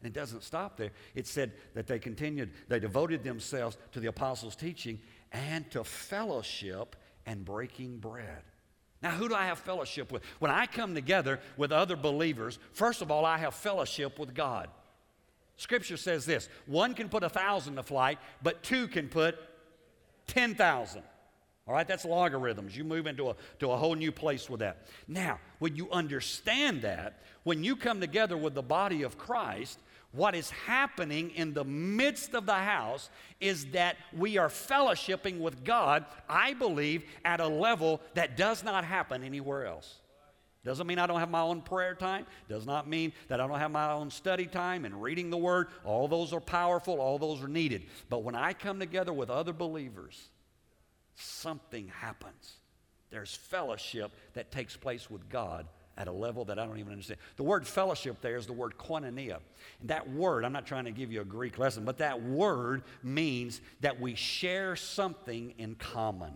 And 0.00 0.14
it 0.14 0.18
doesn't 0.18 0.44
stop 0.44 0.76
there. 0.76 0.90
It 1.14 1.26
said 1.26 1.52
that 1.74 1.86
they 1.86 1.98
continued, 1.98 2.52
they 2.68 2.78
devoted 2.78 3.24
themselves 3.24 3.76
to 3.92 4.00
the 4.00 4.08
apostles' 4.08 4.56
teaching 4.56 5.00
and 5.32 5.70
to 5.72 5.82
fellowship 5.82 6.96
and 7.26 7.44
breaking 7.44 7.98
bread. 7.98 8.42
Now, 9.02 9.10
who 9.10 9.28
do 9.28 9.34
I 9.34 9.46
have 9.46 9.58
fellowship 9.58 10.10
with? 10.10 10.22
When 10.38 10.50
I 10.50 10.66
come 10.66 10.94
together 10.94 11.40
with 11.56 11.72
other 11.72 11.96
believers, 11.96 12.58
first 12.72 13.02
of 13.02 13.10
all, 13.10 13.24
I 13.26 13.38
have 13.38 13.54
fellowship 13.54 14.18
with 14.18 14.34
God. 14.34 14.68
Scripture 15.56 15.96
says 15.96 16.24
this 16.24 16.48
one 16.66 16.94
can 16.94 17.08
put 17.08 17.22
a 17.22 17.28
thousand 17.28 17.76
to 17.76 17.82
flight, 17.82 18.18
but 18.42 18.62
two 18.62 18.88
can 18.88 19.08
put 19.08 19.36
10,000. 20.26 21.02
All 21.66 21.74
right, 21.74 21.86
that's 21.88 22.04
logarithms. 22.04 22.76
You 22.76 22.84
move 22.84 23.06
into 23.06 23.30
a, 23.30 23.36
to 23.60 23.70
a 23.70 23.76
whole 23.76 23.94
new 23.94 24.12
place 24.12 24.50
with 24.50 24.60
that. 24.60 24.86
Now, 25.08 25.38
when 25.60 25.76
you 25.76 25.90
understand 25.90 26.82
that, 26.82 27.22
when 27.42 27.64
you 27.64 27.74
come 27.74 28.00
together 28.00 28.36
with 28.36 28.54
the 28.54 28.62
body 28.62 29.02
of 29.02 29.16
Christ, 29.16 29.78
what 30.14 30.34
is 30.34 30.50
happening 30.50 31.30
in 31.30 31.54
the 31.54 31.64
midst 31.64 32.34
of 32.34 32.46
the 32.46 32.54
house 32.54 33.10
is 33.40 33.66
that 33.66 33.96
we 34.16 34.38
are 34.38 34.48
fellowshipping 34.48 35.40
with 35.40 35.64
God, 35.64 36.04
I 36.28 36.54
believe, 36.54 37.04
at 37.24 37.40
a 37.40 37.48
level 37.48 38.00
that 38.14 38.36
does 38.36 38.62
not 38.62 38.84
happen 38.84 39.24
anywhere 39.24 39.66
else. 39.66 39.96
Doesn't 40.64 40.86
mean 40.86 40.98
I 40.98 41.06
don't 41.06 41.20
have 41.20 41.30
my 41.30 41.42
own 41.42 41.60
prayer 41.60 41.94
time. 41.94 42.26
Does 42.48 42.64
not 42.64 42.88
mean 42.88 43.12
that 43.28 43.40
I 43.40 43.46
don't 43.46 43.58
have 43.58 43.70
my 43.70 43.92
own 43.92 44.10
study 44.10 44.46
time 44.46 44.84
and 44.84 45.02
reading 45.02 45.30
the 45.30 45.36
Word. 45.36 45.68
All 45.84 46.08
those 46.08 46.32
are 46.32 46.40
powerful, 46.40 47.00
all 47.00 47.18
those 47.18 47.42
are 47.42 47.48
needed. 47.48 47.82
But 48.08 48.22
when 48.22 48.34
I 48.34 48.54
come 48.54 48.78
together 48.78 49.12
with 49.12 49.28
other 49.28 49.52
believers, 49.52 50.28
something 51.16 51.88
happens. 51.88 52.54
There's 53.10 53.34
fellowship 53.34 54.12
that 54.32 54.50
takes 54.50 54.76
place 54.76 55.10
with 55.10 55.28
God 55.28 55.66
at 55.96 56.08
a 56.08 56.12
level 56.12 56.44
that 56.46 56.58
I 56.58 56.66
don't 56.66 56.78
even 56.78 56.92
understand. 56.92 57.20
The 57.36 57.42
word 57.42 57.66
fellowship 57.66 58.20
there 58.20 58.36
is 58.36 58.46
the 58.46 58.52
word 58.52 58.74
koinonia. 58.78 59.38
And 59.80 59.90
that 59.90 60.10
word, 60.10 60.44
I'm 60.44 60.52
not 60.52 60.66
trying 60.66 60.84
to 60.84 60.90
give 60.90 61.12
you 61.12 61.20
a 61.20 61.24
Greek 61.24 61.58
lesson, 61.58 61.84
but 61.84 61.98
that 61.98 62.22
word 62.22 62.82
means 63.02 63.60
that 63.80 64.00
we 64.00 64.14
share 64.14 64.76
something 64.76 65.54
in 65.58 65.74
common. 65.76 66.32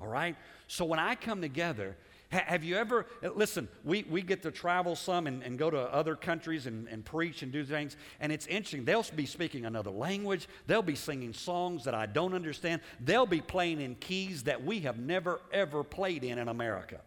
All 0.00 0.08
right? 0.08 0.36
So 0.66 0.84
when 0.84 0.98
I 0.98 1.14
come 1.14 1.40
together, 1.40 1.96
have 2.30 2.62
you 2.62 2.76
ever, 2.76 3.06
eh, 3.22 3.30
listen, 3.34 3.68
we, 3.84 4.04
we 4.10 4.20
get 4.20 4.42
to 4.42 4.50
travel 4.50 4.94
some 4.94 5.26
and, 5.26 5.42
and 5.42 5.58
go 5.58 5.70
to 5.70 5.80
other 5.80 6.14
countries 6.14 6.66
and, 6.66 6.86
and 6.88 7.02
preach 7.02 7.42
and 7.42 7.50
do 7.50 7.64
things, 7.64 7.96
and 8.20 8.30
it's 8.30 8.46
interesting. 8.46 8.84
They'll 8.84 9.04
be 9.16 9.24
speaking 9.24 9.64
another 9.64 9.90
language, 9.90 10.46
they'll 10.66 10.82
be 10.82 10.94
singing 10.94 11.32
songs 11.32 11.84
that 11.84 11.94
I 11.94 12.04
don't 12.04 12.34
understand, 12.34 12.82
they'll 13.00 13.24
be 13.24 13.40
playing 13.40 13.80
in 13.80 13.94
keys 13.94 14.42
that 14.42 14.62
we 14.62 14.80
have 14.80 14.98
never, 14.98 15.40
ever 15.52 15.82
played 15.82 16.22
in 16.22 16.38
in 16.38 16.48
America. 16.48 17.00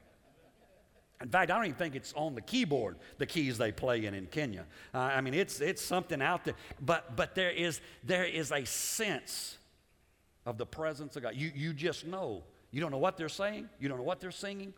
In 1.22 1.30
fact, 1.30 1.52
I 1.52 1.56
don't 1.56 1.66
even 1.66 1.76
think 1.78 1.96
it's 1.96 2.14
on 2.14 2.36
the 2.36 2.42
keyboard, 2.42 2.98
the 3.18 3.26
keys 3.26 3.58
they 3.58 3.72
play 3.72 4.06
in 4.06 4.14
in 4.14 4.26
Kenya. 4.28 4.66
Uh, 4.94 5.00
I 5.00 5.22
mean, 5.22 5.34
it's, 5.34 5.62
it's 5.62 5.82
something 5.82 6.22
out 6.22 6.46
there. 6.46 6.56
But, 6.80 7.16
but 7.16 7.36
there, 7.36 7.52
is, 7.52 7.80
there 8.04 8.26
is 8.26 8.52
a 8.52 8.66
sense 8.66 9.58
of 10.46 10.58
the 10.58 10.66
presence 10.66 11.16
of 11.16 11.24
God. 11.24 11.36
You, 11.36 11.52
you 11.56 11.74
just 11.74 12.06
know. 12.06 12.44
You 12.72 12.80
don't 12.82 12.92
know 12.92 12.98
what 12.98 13.18
they're 13.18 13.30
saying, 13.30 13.70
you 13.80 13.90
don't 13.90 13.98
know 13.98 14.04
what 14.04 14.22
they're 14.22 14.32
singing, 14.32 14.74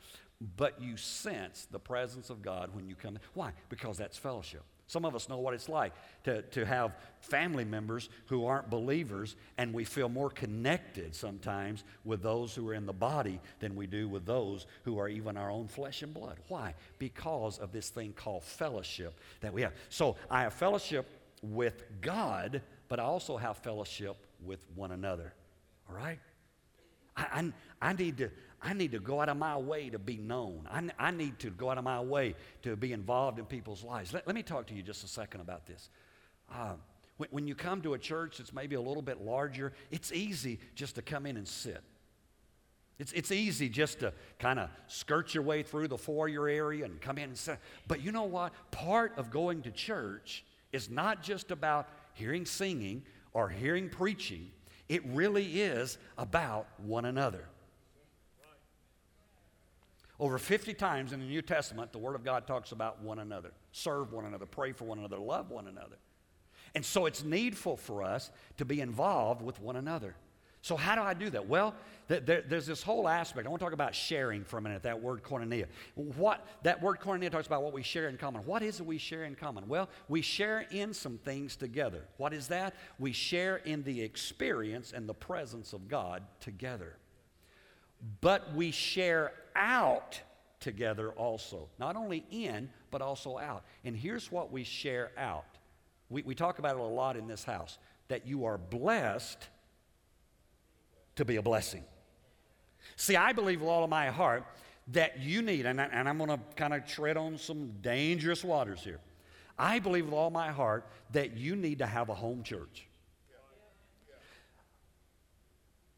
but 0.57 0.81
you 0.81 0.97
sense 0.97 1.67
the 1.71 1.79
presence 1.79 2.29
of 2.29 2.41
God 2.41 2.73
when 2.73 2.87
you 2.87 2.95
come. 2.95 3.19
Why? 3.33 3.51
Because 3.69 3.97
that's 3.97 4.17
fellowship. 4.17 4.63
Some 4.87 5.05
of 5.05 5.15
us 5.15 5.29
know 5.29 5.37
what 5.37 5.53
it's 5.53 5.69
like 5.69 5.93
to, 6.25 6.41
to 6.41 6.65
have 6.65 6.95
family 7.21 7.63
members 7.63 8.09
who 8.27 8.45
aren't 8.45 8.69
believers, 8.69 9.35
and 9.57 9.73
we 9.73 9.85
feel 9.85 10.09
more 10.09 10.29
connected 10.29 11.15
sometimes 11.15 11.83
with 12.03 12.21
those 12.21 12.53
who 12.53 12.67
are 12.67 12.73
in 12.73 12.85
the 12.85 12.93
body 12.93 13.39
than 13.59 13.75
we 13.75 13.87
do 13.87 14.07
with 14.07 14.25
those 14.25 14.65
who 14.83 14.99
are 14.99 15.07
even 15.07 15.37
our 15.37 15.49
own 15.49 15.67
flesh 15.67 16.01
and 16.01 16.13
blood. 16.13 16.37
Why? 16.49 16.75
Because 16.99 17.59
of 17.59 17.71
this 17.71 17.89
thing 17.89 18.13
called 18.13 18.43
fellowship 18.43 19.19
that 19.41 19.53
we 19.53 19.61
have. 19.61 19.73
So 19.89 20.17
I 20.29 20.43
have 20.43 20.53
fellowship 20.53 21.07
with 21.41 21.83
God, 22.01 22.61
but 22.89 22.99
I 22.99 23.03
also 23.03 23.37
have 23.37 23.57
fellowship 23.57 24.17
with 24.43 24.65
one 24.75 24.91
another. 24.91 25.33
All 25.89 25.95
right? 25.95 26.19
I, 27.15 27.23
I, 27.31 27.53
I, 27.89 27.93
need 27.93 28.17
to, 28.17 28.29
I 28.63 28.73
need 28.73 28.93
to 28.93 28.99
go 28.99 29.19
out 29.19 29.27
of 29.27 29.37
my 29.37 29.57
way 29.57 29.89
to 29.89 29.99
be 29.99 30.17
known. 30.17 30.67
I, 30.71 31.07
I 31.07 31.11
need 31.11 31.37
to 31.39 31.49
go 31.49 31.69
out 31.69 31.77
of 31.77 31.83
my 31.83 31.99
way 31.99 32.35
to 32.61 32.75
be 32.77 32.93
involved 32.93 33.37
in 33.37 33.45
people's 33.45 33.83
lives. 33.83 34.13
Let, 34.13 34.25
let 34.25 34.35
me 34.35 34.43
talk 34.43 34.67
to 34.67 34.73
you 34.73 34.81
just 34.81 35.03
a 35.03 35.07
second 35.07 35.41
about 35.41 35.65
this. 35.65 35.89
Uh, 36.51 36.75
when, 37.17 37.29
when 37.31 37.47
you 37.47 37.55
come 37.55 37.81
to 37.81 37.93
a 37.93 37.99
church 37.99 38.37
that's 38.37 38.53
maybe 38.53 38.75
a 38.75 38.81
little 38.81 39.01
bit 39.01 39.21
larger, 39.21 39.73
it's 39.91 40.13
easy 40.13 40.59
just 40.75 40.95
to 40.95 41.01
come 41.01 41.25
in 41.25 41.35
and 41.35 41.47
sit. 41.47 41.83
It's, 42.99 43.11
it's 43.11 43.31
easy 43.31 43.67
just 43.67 43.99
to 43.99 44.13
kind 44.39 44.59
of 44.59 44.69
skirt 44.87 45.33
your 45.33 45.43
way 45.43 45.61
through 45.63 45.89
the 45.89 45.97
foyer 45.97 46.47
area 46.47 46.85
and 46.85 47.01
come 47.01 47.17
in 47.17 47.25
and 47.25 47.37
sit. 47.37 47.59
But 47.87 48.01
you 48.01 48.13
know 48.13 48.23
what? 48.23 48.53
Part 48.71 49.17
of 49.17 49.29
going 49.29 49.63
to 49.63 49.71
church 49.71 50.45
is 50.71 50.89
not 50.89 51.21
just 51.21 51.51
about 51.51 51.89
hearing 52.13 52.45
singing 52.45 53.03
or 53.33 53.49
hearing 53.49 53.89
preaching, 53.89 54.51
it 54.87 55.03
really 55.07 55.61
is 55.61 55.97
about 56.17 56.67
one 56.77 57.05
another. 57.05 57.45
Over 60.19 60.37
50 60.37 60.73
times 60.75 61.11
in 61.11 61.19
the 61.19 61.25
New 61.25 61.41
Testament, 61.41 61.91
the 61.91 61.97
Word 61.97 62.15
of 62.15 62.23
God 62.23 62.45
talks 62.45 62.71
about 62.71 63.01
one 63.01 63.19
another. 63.19 63.51
Serve 63.71 64.13
one 64.13 64.25
another, 64.25 64.45
pray 64.45 64.71
for 64.71 64.85
one 64.85 64.99
another, 64.99 65.17
love 65.17 65.49
one 65.49 65.67
another. 65.67 65.97
And 66.75 66.85
so 66.85 67.05
it's 67.05 67.23
needful 67.23 67.77
for 67.77 68.03
us 68.03 68.31
to 68.57 68.65
be 68.65 68.81
involved 68.81 69.41
with 69.41 69.59
one 69.59 69.75
another. 69.75 70.15
So, 70.63 70.77
how 70.77 70.95
do 70.95 71.01
I 71.01 71.13
do 71.13 71.29
that? 71.31 71.45
Well, 71.45 71.75
there's 72.07 72.65
this 72.65 72.81
whole 72.81 73.09
aspect. 73.09 73.45
I 73.45 73.49
want 73.49 73.59
to 73.59 73.65
talk 73.65 73.73
about 73.73 73.93
sharing 73.93 74.45
for 74.45 74.57
a 74.57 74.61
minute, 74.61 74.83
that 74.83 75.01
word 75.01 75.21
koinonia. 75.21 75.65
What, 75.95 76.47
that 76.63 76.81
word 76.81 77.01
koinonia 77.01 77.29
talks 77.29 77.47
about 77.47 77.63
what 77.63 77.73
we 77.73 77.83
share 77.83 78.07
in 78.07 78.15
common. 78.15 78.45
What 78.45 78.63
is 78.63 78.79
it 78.79 78.85
we 78.85 78.97
share 78.97 79.25
in 79.25 79.35
common? 79.35 79.67
Well, 79.67 79.89
we 80.07 80.21
share 80.21 80.65
in 80.71 80.93
some 80.93 81.17
things 81.17 81.57
together. 81.57 82.05
What 82.15 82.33
is 82.33 82.47
that? 82.47 82.75
We 82.97 83.11
share 83.11 83.57
in 83.57 83.83
the 83.83 84.01
experience 84.01 84.93
and 84.93 85.07
the 85.07 85.13
presence 85.13 85.73
of 85.73 85.89
God 85.89 86.23
together. 86.39 86.95
But 88.21 88.53
we 88.53 88.71
share 88.71 89.31
out 89.55 90.19
together 90.59 91.11
also. 91.11 91.69
Not 91.79 91.95
only 91.95 92.25
in, 92.31 92.69
but 92.91 93.01
also 93.01 93.37
out. 93.37 93.63
And 93.83 93.95
here's 93.95 94.31
what 94.31 94.51
we 94.51 94.63
share 94.63 95.11
out. 95.17 95.45
We, 96.09 96.21
we 96.23 96.35
talk 96.35 96.59
about 96.59 96.75
it 96.75 96.79
a 96.79 96.83
lot 96.83 97.17
in 97.17 97.27
this 97.27 97.43
house 97.43 97.77
that 98.07 98.27
you 98.27 98.45
are 98.45 98.57
blessed 98.57 99.47
to 101.15 101.25
be 101.25 101.37
a 101.37 101.41
blessing. 101.41 101.83
See, 102.95 103.15
I 103.15 103.33
believe 103.33 103.61
with 103.61 103.69
all 103.69 103.83
of 103.83 103.89
my 103.89 104.07
heart 104.07 104.45
that 104.89 105.19
you 105.19 105.41
need, 105.41 105.65
and, 105.65 105.79
I, 105.79 105.85
and 105.85 106.09
I'm 106.09 106.17
going 106.17 106.29
to 106.29 106.39
kind 106.55 106.73
of 106.73 106.85
tread 106.85 107.15
on 107.15 107.37
some 107.37 107.71
dangerous 107.81 108.43
waters 108.43 108.81
here. 108.81 108.99
I 109.57 109.79
believe 109.79 110.05
with 110.05 110.13
all 110.13 110.29
my 110.29 110.51
heart 110.51 110.85
that 111.11 111.37
you 111.37 111.55
need 111.55 111.79
to 111.79 111.85
have 111.85 112.09
a 112.09 112.13
home 112.13 112.43
church. 112.43 112.87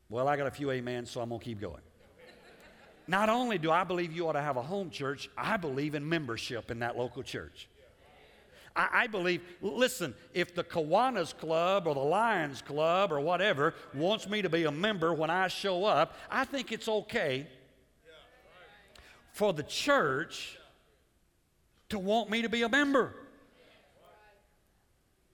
Well, 0.10 0.28
I 0.28 0.38
got 0.38 0.46
a 0.46 0.52
few 0.52 0.70
amens, 0.70 1.10
so 1.10 1.22
I'm 1.22 1.30
going 1.30 1.40
to 1.40 1.46
keep 1.46 1.60
going. 1.60 1.82
Not 3.08 3.30
only 3.30 3.58
do 3.58 3.72
I 3.72 3.84
believe 3.84 4.12
you 4.12 4.28
ought 4.28 4.34
to 4.34 4.42
have 4.42 4.58
a 4.58 4.62
home 4.62 4.90
church, 4.90 5.30
I 5.38 5.58
believe 5.58 5.96
in 5.96 6.08
membership 6.08 6.72
in 6.72 6.80
that 6.80 6.98
local 6.98 7.24
church. 7.24 7.68
I, 8.76 8.90
I 8.92 9.08
believe, 9.08 9.42
listen, 9.62 10.14
if 10.34 10.54
the 10.56 10.64
Kiwanis 10.64 11.38
Club 11.38 11.88
or 11.88 11.94
the 11.94 12.02
Lions 12.02 12.62
Club 12.62 13.12
or 13.12 13.20
whatever 13.20 13.74
wants 13.94 14.28
me 14.28 14.42
to 14.42 14.50
be 14.50 14.64
a 14.64 14.72
member 14.72 15.14
when 15.14 15.30
I 15.30 15.48
show 15.48 15.86
up, 15.86 16.16
I 16.30 16.46
think 16.46 16.72
it's 16.72 16.88
okay 16.88 17.48
for 19.34 19.54
the 19.54 19.64
church 19.64 20.58
to 21.90 22.00
want 22.00 22.30
me 22.30 22.42
to 22.42 22.50
be 22.50 22.64
a 22.64 22.70
member. 22.70 23.14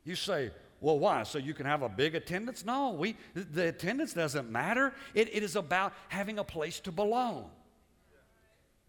You 0.04 0.16
say, 0.16 0.52
well, 0.82 0.98
why? 0.98 1.24
So 1.24 1.38
you 1.38 1.54
can 1.54 1.68
have 1.68 1.84
a 1.84 1.90
big 1.90 2.16
attendance? 2.16 2.66
No, 2.66 2.90
we, 2.90 3.16
the 3.36 3.68
attendance 3.68 4.14
doesn't 4.14 4.50
matter. 4.52 4.94
It, 5.14 5.34
it 5.34 5.44
is 5.44 5.56
about 5.56 5.94
having 6.10 6.40
a 6.40 6.44
place 6.44 6.80
to 6.82 6.92
belong. 6.92 7.52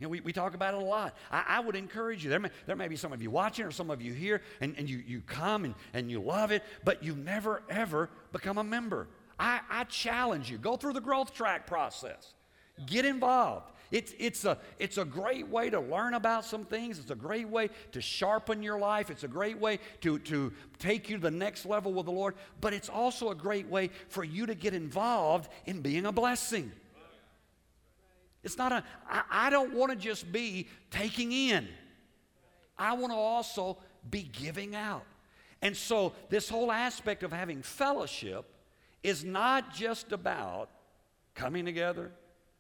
You 0.03 0.07
know, 0.09 0.11
we, 0.11 0.21
we 0.21 0.33
talk 0.33 0.55
about 0.55 0.75
it 0.75 0.83
a 0.83 0.85
lot. 0.85 1.15
I, 1.31 1.45
I 1.47 1.61
would 1.61 1.77
encourage 1.77 2.25
you. 2.25 2.31
There 2.31 2.41
may, 2.41 2.49
there 2.67 2.75
may 2.75 2.89
be 2.89 2.97
some 2.97 3.13
of 3.13 3.23
you 3.23 3.31
watching 3.31 3.65
or 3.65 3.71
some 3.71 3.89
of 3.89 4.03
you 4.03 4.13
here, 4.13 4.43
and, 4.61 4.75
and 4.77 4.91
you, 4.91 5.01
you 5.07 5.21
come 5.21 5.65
and, 5.65 5.77
and 5.95 6.11
you 6.11 6.21
love 6.21 6.51
it, 6.51 6.65
but 6.83 7.05
you 7.05 7.15
never, 7.15 7.63
ever 7.71 8.11
become 8.33 8.59
a 8.59 8.65
member. 8.65 9.07
I, 9.39 9.61
I 9.71 9.85
challenge 9.85 10.51
you 10.51 10.59
go 10.59 10.77
through 10.77 10.95
the 10.95 11.01
growth 11.01 11.33
track 11.33 11.69
process, 11.69 12.35
get 12.85 13.05
involved. 13.05 13.71
It's, 13.93 14.13
it's, 14.19 14.45
a, 14.45 14.59
it's 14.81 14.99
a 14.99 15.05
great 15.05 15.47
way 15.47 15.71
to 15.71 15.79
learn 15.79 16.15
about 16.15 16.45
some 16.47 16.65
things. 16.65 16.99
It's 16.99 17.13
a 17.13 17.15
great 17.15 17.49
way 17.49 17.71
to 17.93 18.01
sharpen 18.01 18.61
your 18.61 18.81
life. 18.81 19.09
It's 19.09 19.23
a 19.23 19.29
great 19.29 19.61
way 19.61 19.79
to, 20.01 20.19
to 20.19 20.53
take 20.81 21.11
you 21.11 21.19
to 21.19 21.23
the 21.23 21.31
next 21.31 21.65
level 21.65 21.93
with 21.93 22.07
the 22.07 22.13
Lord. 22.13 22.35
But 22.61 22.73
it's 22.73 22.89
also 22.89 23.31
a 23.31 23.37
great 23.37 23.69
way 23.69 23.91
for 24.09 24.25
you 24.25 24.47
to 24.47 24.57
get 24.57 24.75
involved 24.75 25.49
in 25.67 25.81
being 25.81 26.07
a 26.07 26.13
blessing. 26.13 26.73
It's 28.43 28.59
not 28.59 28.73
a, 28.73 28.85
I, 29.09 29.23
I 29.31 29.51
don't 29.51 29.75
want 29.75 29.91
to 29.93 29.97
just 29.97 30.31
be 30.33 30.69
taking 30.91 31.33
in. 31.33 31.69
I 32.77 32.95
want 32.95 33.13
to 33.13 33.17
also 33.17 33.79
be 34.11 34.23
giving 34.23 34.75
out. 34.75 35.05
And 35.61 35.77
so, 35.77 36.13
this 36.29 36.49
whole 36.49 36.73
aspect 36.73 37.23
of 37.23 37.33
having 37.33 37.63
fellowship 37.63 38.47
is 39.03 39.25
not 39.25 39.73
just 39.73 40.11
about 40.11 40.69
coming 41.35 41.65
together, 41.65 42.11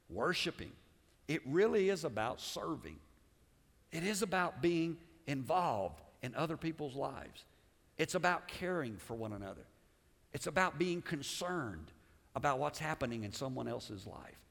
worshiping. 0.08 0.72
It 1.26 1.40
really 1.46 1.88
is 1.88 2.04
about 2.04 2.40
serving. 2.40 2.98
It 3.90 4.04
is 4.04 4.22
about 4.22 4.62
being 4.62 4.96
involved 5.26 6.00
in 6.22 6.34
other 6.34 6.56
people's 6.56 6.94
lives. 6.94 7.44
It's 7.98 8.14
about 8.14 8.48
caring 8.48 8.96
for 8.96 9.14
one 9.14 9.32
another. 9.32 9.66
It's 10.32 10.46
about 10.46 10.78
being 10.78 11.02
concerned 11.02 11.92
about 12.34 12.58
what's 12.58 12.78
happening 12.78 13.24
in 13.24 13.32
someone 13.32 13.68
else's 13.68 14.06
life. 14.06 14.41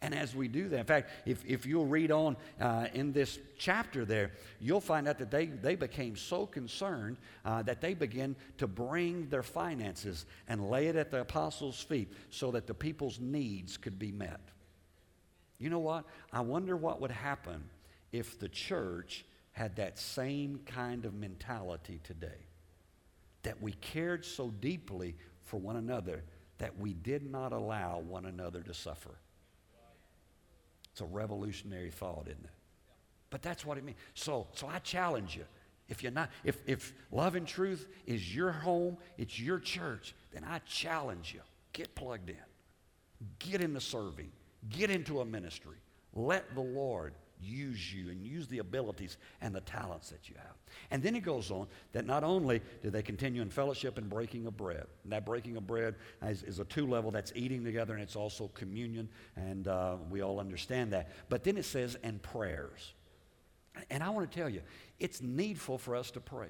And 0.00 0.14
as 0.14 0.34
we 0.34 0.46
do 0.46 0.68
that, 0.68 0.78
in 0.78 0.86
fact, 0.86 1.10
if, 1.26 1.44
if 1.44 1.66
you'll 1.66 1.86
read 1.86 2.12
on 2.12 2.36
uh, 2.60 2.86
in 2.94 3.12
this 3.12 3.38
chapter 3.58 4.04
there, 4.04 4.30
you'll 4.60 4.80
find 4.80 5.08
out 5.08 5.18
that 5.18 5.30
they, 5.30 5.46
they 5.46 5.74
became 5.74 6.14
so 6.14 6.46
concerned 6.46 7.16
uh, 7.44 7.62
that 7.62 7.80
they 7.80 7.94
began 7.94 8.36
to 8.58 8.68
bring 8.68 9.28
their 9.28 9.42
finances 9.42 10.24
and 10.46 10.70
lay 10.70 10.86
it 10.86 10.94
at 10.94 11.10
the 11.10 11.20
apostles' 11.20 11.80
feet 11.80 12.12
so 12.30 12.52
that 12.52 12.68
the 12.68 12.74
people's 12.74 13.18
needs 13.18 13.76
could 13.76 13.98
be 13.98 14.12
met. 14.12 14.40
You 15.58 15.68
know 15.70 15.80
what? 15.80 16.04
I 16.32 16.42
wonder 16.42 16.76
what 16.76 17.00
would 17.00 17.10
happen 17.10 17.64
if 18.12 18.38
the 18.38 18.48
church 18.48 19.24
had 19.50 19.74
that 19.76 19.98
same 19.98 20.60
kind 20.64 21.04
of 21.04 21.14
mentality 21.14 21.98
today. 22.04 22.46
That 23.42 23.60
we 23.60 23.72
cared 23.72 24.24
so 24.24 24.50
deeply 24.60 25.16
for 25.42 25.56
one 25.58 25.74
another 25.74 26.22
that 26.58 26.78
we 26.78 26.92
did 26.92 27.28
not 27.28 27.52
allow 27.52 27.98
one 27.98 28.26
another 28.26 28.62
to 28.62 28.74
suffer. 28.74 29.18
It's 30.98 31.02
a 31.04 31.14
revolutionary 31.14 31.92
thought, 31.92 32.26
isn't 32.26 32.44
it? 32.44 32.50
But 33.30 33.40
that's 33.40 33.64
what 33.64 33.78
it 33.78 33.84
means. 33.84 33.98
So, 34.14 34.48
so 34.52 34.66
I 34.66 34.80
challenge 34.80 35.36
you. 35.36 35.44
If 35.88 36.02
you're 36.02 36.10
not, 36.10 36.28
if, 36.42 36.58
if 36.66 36.92
love 37.12 37.36
and 37.36 37.46
truth 37.46 37.86
is 38.04 38.34
your 38.34 38.50
home, 38.50 38.96
it's 39.16 39.38
your 39.38 39.60
church, 39.60 40.16
then 40.32 40.42
I 40.42 40.58
challenge 40.66 41.32
you. 41.32 41.40
Get 41.72 41.94
plugged 41.94 42.30
in. 42.30 42.36
Get 43.38 43.60
into 43.60 43.80
serving. 43.80 44.32
Get 44.70 44.90
into 44.90 45.20
a 45.20 45.24
ministry. 45.24 45.76
Let 46.14 46.52
the 46.56 46.62
Lord 46.62 47.14
use 47.40 47.92
you 47.92 48.10
and 48.10 48.22
use 48.22 48.46
the 48.48 48.58
abilities 48.58 49.16
and 49.40 49.54
the 49.54 49.60
talents 49.60 50.10
that 50.10 50.28
you 50.28 50.34
have. 50.36 50.54
And 50.90 51.02
then 51.02 51.14
he 51.14 51.20
goes 51.20 51.50
on 51.50 51.66
that 51.92 52.06
not 52.06 52.24
only 52.24 52.60
do 52.82 52.90
they 52.90 53.02
continue 53.02 53.42
in 53.42 53.50
fellowship 53.50 53.98
and 53.98 54.08
breaking 54.08 54.46
of 54.46 54.56
bread, 54.56 54.86
and 55.04 55.12
that 55.12 55.24
breaking 55.24 55.56
of 55.56 55.66
bread 55.66 55.94
is, 56.22 56.42
is 56.42 56.58
a 56.58 56.64
two 56.64 56.86
level 56.86 57.10
that's 57.10 57.32
eating 57.34 57.64
together 57.64 57.94
and 57.94 58.02
it's 58.02 58.16
also 58.16 58.48
communion, 58.54 59.08
and 59.36 59.68
uh, 59.68 59.96
we 60.10 60.22
all 60.22 60.40
understand 60.40 60.92
that. 60.92 61.10
But 61.28 61.44
then 61.44 61.56
it 61.56 61.64
says, 61.64 61.96
and 62.02 62.22
prayers. 62.22 62.92
And 63.90 64.02
I 64.02 64.10
want 64.10 64.30
to 64.30 64.38
tell 64.38 64.48
you, 64.48 64.62
it's 64.98 65.22
needful 65.22 65.78
for 65.78 65.94
us 65.94 66.10
to 66.12 66.20
pray. 66.20 66.48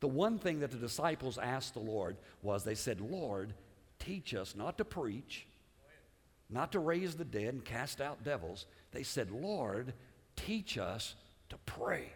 The 0.00 0.08
one 0.08 0.38
thing 0.38 0.60
that 0.60 0.70
the 0.70 0.76
disciples 0.76 1.38
asked 1.38 1.74
the 1.74 1.80
Lord 1.80 2.16
was 2.42 2.64
they 2.64 2.74
said, 2.74 3.00
Lord, 3.00 3.54
teach 3.98 4.34
us 4.34 4.54
not 4.54 4.78
to 4.78 4.84
preach, 4.84 5.46
not 6.50 6.72
to 6.72 6.78
raise 6.78 7.14
the 7.14 7.24
dead 7.24 7.54
and 7.54 7.64
cast 7.64 8.00
out 8.00 8.22
devils. 8.22 8.66
They 8.92 9.02
said, 9.02 9.30
Lord, 9.30 9.94
teach 10.36 10.78
us 10.78 11.14
to 11.48 11.56
pray. 11.66 12.12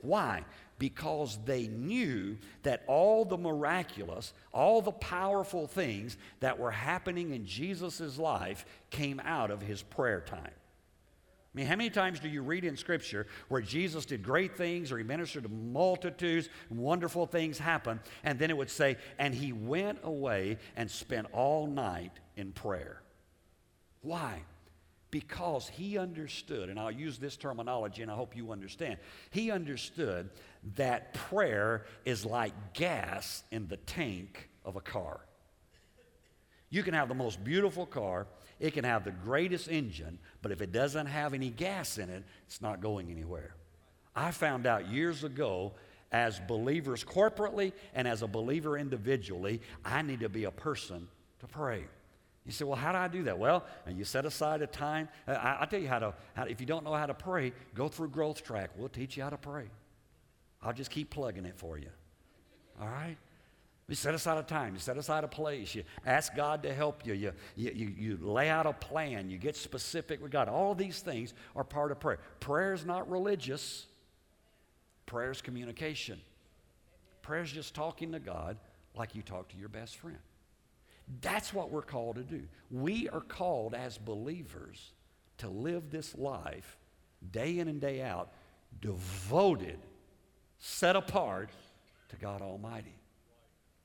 Why? 0.00 0.44
Because 0.78 1.38
they 1.44 1.66
knew 1.66 2.38
that 2.62 2.84
all 2.86 3.24
the 3.24 3.36
miraculous, 3.36 4.32
all 4.52 4.80
the 4.80 4.92
powerful 4.92 5.66
things 5.66 6.16
that 6.40 6.58
were 6.58 6.70
happening 6.70 7.32
in 7.32 7.44
Jesus' 7.44 8.18
life 8.18 8.64
came 8.90 9.20
out 9.20 9.50
of 9.50 9.60
his 9.60 9.82
prayer 9.82 10.20
time. 10.20 10.52
I 11.52 11.58
mean, 11.58 11.66
how 11.66 11.74
many 11.74 11.90
times 11.90 12.20
do 12.20 12.28
you 12.28 12.42
read 12.42 12.64
in 12.64 12.76
Scripture 12.76 13.26
where 13.48 13.60
Jesus 13.60 14.06
did 14.06 14.22
great 14.22 14.56
things 14.56 14.92
or 14.92 14.98
he 14.98 15.04
ministered 15.04 15.42
to 15.42 15.48
multitudes, 15.48 16.48
wonderful 16.70 17.26
things 17.26 17.58
happen, 17.58 17.98
and 18.22 18.38
then 18.38 18.50
it 18.50 18.56
would 18.56 18.70
say, 18.70 18.96
and 19.18 19.34
he 19.34 19.52
went 19.52 19.98
away 20.04 20.58
and 20.76 20.88
spent 20.88 21.26
all 21.32 21.66
night 21.66 22.12
in 22.36 22.52
prayer? 22.52 23.02
Why? 24.02 24.44
Because 25.10 25.68
he 25.68 25.98
understood, 25.98 26.68
and 26.68 26.78
I'll 26.78 26.90
use 26.90 27.18
this 27.18 27.36
terminology 27.36 28.02
and 28.02 28.10
I 28.10 28.14
hope 28.14 28.36
you 28.36 28.52
understand. 28.52 28.98
He 29.30 29.50
understood 29.50 30.30
that 30.76 31.14
prayer 31.14 31.84
is 32.04 32.24
like 32.24 32.52
gas 32.74 33.42
in 33.50 33.66
the 33.66 33.76
tank 33.78 34.48
of 34.64 34.76
a 34.76 34.80
car. 34.80 35.20
You 36.68 36.84
can 36.84 36.94
have 36.94 37.08
the 37.08 37.14
most 37.14 37.42
beautiful 37.42 37.86
car, 37.86 38.28
it 38.60 38.72
can 38.72 38.84
have 38.84 39.04
the 39.04 39.10
greatest 39.10 39.68
engine, 39.68 40.18
but 40.42 40.52
if 40.52 40.60
it 40.60 40.70
doesn't 40.70 41.06
have 41.06 41.34
any 41.34 41.50
gas 41.50 41.98
in 41.98 42.08
it, 42.08 42.22
it's 42.46 42.62
not 42.62 42.80
going 42.80 43.10
anywhere. 43.10 43.56
I 44.14 44.30
found 44.30 44.66
out 44.66 44.88
years 44.88 45.24
ago, 45.24 45.72
as 46.12 46.40
believers 46.40 47.04
corporately 47.04 47.72
and 47.94 48.06
as 48.06 48.22
a 48.22 48.26
believer 48.26 48.76
individually, 48.76 49.60
I 49.84 50.02
need 50.02 50.20
to 50.20 50.28
be 50.28 50.44
a 50.44 50.50
person 50.50 51.08
to 51.40 51.46
pray. 51.46 51.84
You 52.46 52.52
say, 52.52 52.64
well, 52.64 52.76
how 52.76 52.92
do 52.92 52.98
I 52.98 53.08
do 53.08 53.22
that? 53.24 53.38
Well, 53.38 53.64
you 53.86 54.04
set 54.04 54.24
aside 54.24 54.62
a 54.62 54.66
time. 54.66 55.08
Uh, 55.28 55.32
I, 55.32 55.60
will 55.60 55.66
tell 55.66 55.80
you 55.80 55.88
how 55.88 55.98
to, 55.98 56.14
how, 56.34 56.44
if 56.44 56.60
you 56.60 56.66
don't 56.66 56.84
know 56.84 56.94
how 56.94 57.06
to 57.06 57.14
pray, 57.14 57.52
go 57.74 57.88
through 57.88 58.08
Growth 58.08 58.42
Track. 58.42 58.70
We'll 58.76 58.88
teach 58.88 59.16
you 59.16 59.22
how 59.22 59.30
to 59.30 59.36
pray. 59.36 59.66
I'll 60.62 60.72
just 60.72 60.90
keep 60.90 61.10
plugging 61.10 61.44
it 61.44 61.56
for 61.56 61.78
you. 61.78 61.90
All 62.80 62.88
right? 62.88 63.16
You 63.88 63.96
set 63.96 64.14
aside 64.14 64.38
a 64.38 64.44
time, 64.44 64.74
you 64.74 64.78
set 64.78 64.96
aside 64.96 65.24
a 65.24 65.28
place, 65.28 65.74
you 65.74 65.82
ask 66.06 66.36
God 66.36 66.62
to 66.62 66.72
help 66.72 67.04
you, 67.04 67.12
you, 67.12 67.32
you, 67.56 67.72
you, 67.74 67.94
you 67.98 68.18
lay 68.22 68.48
out 68.48 68.64
a 68.64 68.72
plan, 68.72 69.28
you 69.28 69.36
get 69.36 69.56
specific 69.56 70.22
with 70.22 70.30
God. 70.30 70.48
All 70.48 70.76
these 70.76 71.00
things 71.00 71.34
are 71.56 71.64
part 71.64 71.90
of 71.90 71.98
prayer. 71.98 72.20
Prayer 72.38 72.72
is 72.72 72.86
not 72.86 73.10
religious, 73.10 73.86
prayer 75.06 75.32
is 75.32 75.42
communication. 75.42 76.20
Prayer 77.20 77.42
is 77.42 77.50
just 77.50 77.74
talking 77.74 78.12
to 78.12 78.20
God 78.20 78.58
like 78.94 79.16
you 79.16 79.22
talk 79.22 79.48
to 79.48 79.56
your 79.56 79.68
best 79.68 79.96
friend. 79.96 80.18
That's 81.20 81.52
what 81.52 81.70
we're 81.70 81.82
called 81.82 82.16
to 82.16 82.22
do. 82.22 82.42
We 82.70 83.08
are 83.08 83.20
called 83.20 83.74
as 83.74 83.98
believers 83.98 84.92
to 85.38 85.48
live 85.48 85.90
this 85.90 86.14
life 86.16 86.78
day 87.32 87.58
in 87.58 87.68
and 87.68 87.80
day 87.80 88.00
out, 88.02 88.32
devoted, 88.80 89.78
set 90.58 90.96
apart 90.96 91.50
to 92.10 92.16
God 92.16 92.42
Almighty. 92.42 92.99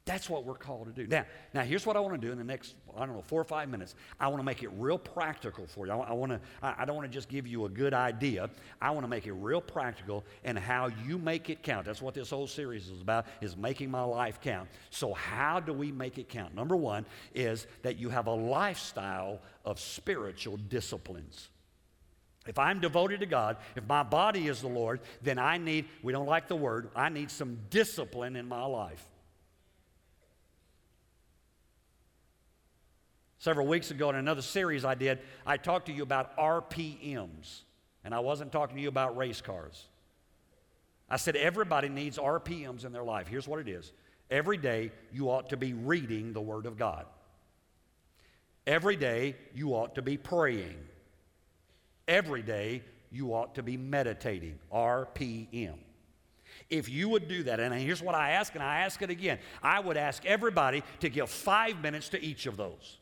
That's 0.05 0.29
what 0.29 0.45
we're 0.45 0.53
called 0.53 0.85
to 0.85 0.91
do. 0.91 1.07
Now, 1.07 1.25
now 1.51 1.63
here's 1.63 1.83
what 1.83 1.97
I 1.97 1.99
want 1.99 2.13
to 2.13 2.27
do 2.27 2.31
in 2.31 2.37
the 2.37 2.43
next, 2.43 2.75
I 2.95 3.07
don't 3.07 3.15
know, 3.15 3.23
four 3.23 3.41
or 3.41 3.45
five 3.45 3.69
minutes. 3.69 3.95
I 4.19 4.27
want 4.27 4.39
to 4.39 4.43
make 4.43 4.61
it 4.61 4.69
real 4.77 4.99
practical 4.99 5.65
for 5.65 5.87
you. 5.87 5.93
I, 5.93 5.97
I 5.97 6.13
want 6.13 6.31
to, 6.31 6.39
I, 6.61 6.75
I 6.79 6.85
don't 6.85 6.95
want 6.95 7.11
to 7.11 7.13
just 7.13 7.27
give 7.27 7.47
you 7.47 7.65
a 7.65 7.69
good 7.69 7.91
idea. 7.91 8.51
I 8.79 8.91
want 8.91 9.03
to 9.03 9.07
make 9.07 9.25
it 9.25 9.33
real 9.33 9.61
practical 9.61 10.23
and 10.43 10.59
how 10.59 10.91
you 11.07 11.17
make 11.17 11.49
it 11.49 11.63
count. 11.63 11.87
That's 11.87 12.03
what 12.03 12.13
this 12.13 12.29
whole 12.29 12.45
series 12.45 12.87
is 12.87 13.01
about, 13.01 13.25
is 13.41 13.57
making 13.57 13.89
my 13.89 14.03
life 14.03 14.39
count. 14.41 14.69
So 14.91 15.11
how 15.15 15.59
do 15.59 15.73
we 15.73 15.91
make 15.91 16.19
it 16.19 16.29
count? 16.29 16.53
Number 16.53 16.75
one 16.75 17.07
is 17.33 17.65
that 17.81 17.97
you 17.97 18.09
have 18.09 18.27
a 18.27 18.33
lifestyle 18.33 19.41
of 19.65 19.79
spiritual 19.79 20.57
disciplines. 20.57 21.49
If 22.45 22.59
I'm 22.59 22.79
devoted 22.79 23.21
to 23.21 23.25
God, 23.25 23.57
if 23.75 23.87
my 23.87 24.03
body 24.03 24.49
is 24.49 24.61
the 24.61 24.67
Lord, 24.67 24.99
then 25.23 25.39
I 25.39 25.57
need, 25.57 25.85
we 26.03 26.13
don't 26.13 26.27
like 26.27 26.47
the 26.47 26.55
word, 26.55 26.91
I 26.95 27.09
need 27.09 27.31
some 27.31 27.57
discipline 27.71 28.35
in 28.35 28.47
my 28.47 28.65
life. 28.65 29.03
Several 33.45 33.67
weeks 33.67 33.91
ago 33.91 34.09
in 34.09 34.15
another 34.15 34.41
series 34.41 34.83
I 34.83 34.95
did, 34.95 35.19
I 35.45 35.57
talked 35.57 35.85
to 35.85 35.93
you 35.93 36.01
about 36.01 36.35
RPMs, 36.35 37.61
and 38.03 38.11
I 38.11 38.17
wasn't 38.17 38.51
talking 38.51 38.75
to 38.75 38.81
you 38.81 38.87
about 38.87 39.15
race 39.15 39.39
cars. 39.39 39.85
I 41.07 41.17
said 41.17 41.35
everybody 41.35 41.87
needs 41.87 42.17
RPMs 42.17 42.85
in 42.85 42.91
their 42.91 43.03
life. 43.03 43.27
Here's 43.27 43.47
what 43.47 43.59
it 43.59 43.67
is 43.67 43.91
every 44.31 44.57
day 44.57 44.91
you 45.13 45.29
ought 45.29 45.51
to 45.51 45.57
be 45.57 45.73
reading 45.73 46.33
the 46.33 46.41
Word 46.41 46.65
of 46.65 46.75
God, 46.75 47.05
every 48.65 48.95
day 48.95 49.35
you 49.53 49.75
ought 49.75 49.93
to 49.93 50.01
be 50.01 50.17
praying, 50.17 50.79
every 52.07 52.41
day 52.41 52.81
you 53.11 53.35
ought 53.35 53.53
to 53.53 53.61
be 53.61 53.77
meditating. 53.77 54.57
RPM. 54.73 55.75
If 56.71 56.89
you 56.89 57.09
would 57.09 57.27
do 57.27 57.43
that, 57.43 57.59
and 57.59 57.75
here's 57.75 58.01
what 58.01 58.15
I 58.15 58.31
ask, 58.31 58.55
and 58.55 58.63
I 58.63 58.79
ask 58.79 59.03
it 59.03 59.11
again 59.11 59.37
I 59.61 59.81
would 59.81 59.97
ask 59.97 60.25
everybody 60.25 60.81
to 61.01 61.09
give 61.09 61.29
five 61.29 61.79
minutes 61.79 62.09
to 62.09 62.19
each 62.19 62.47
of 62.47 62.57
those. 62.57 62.97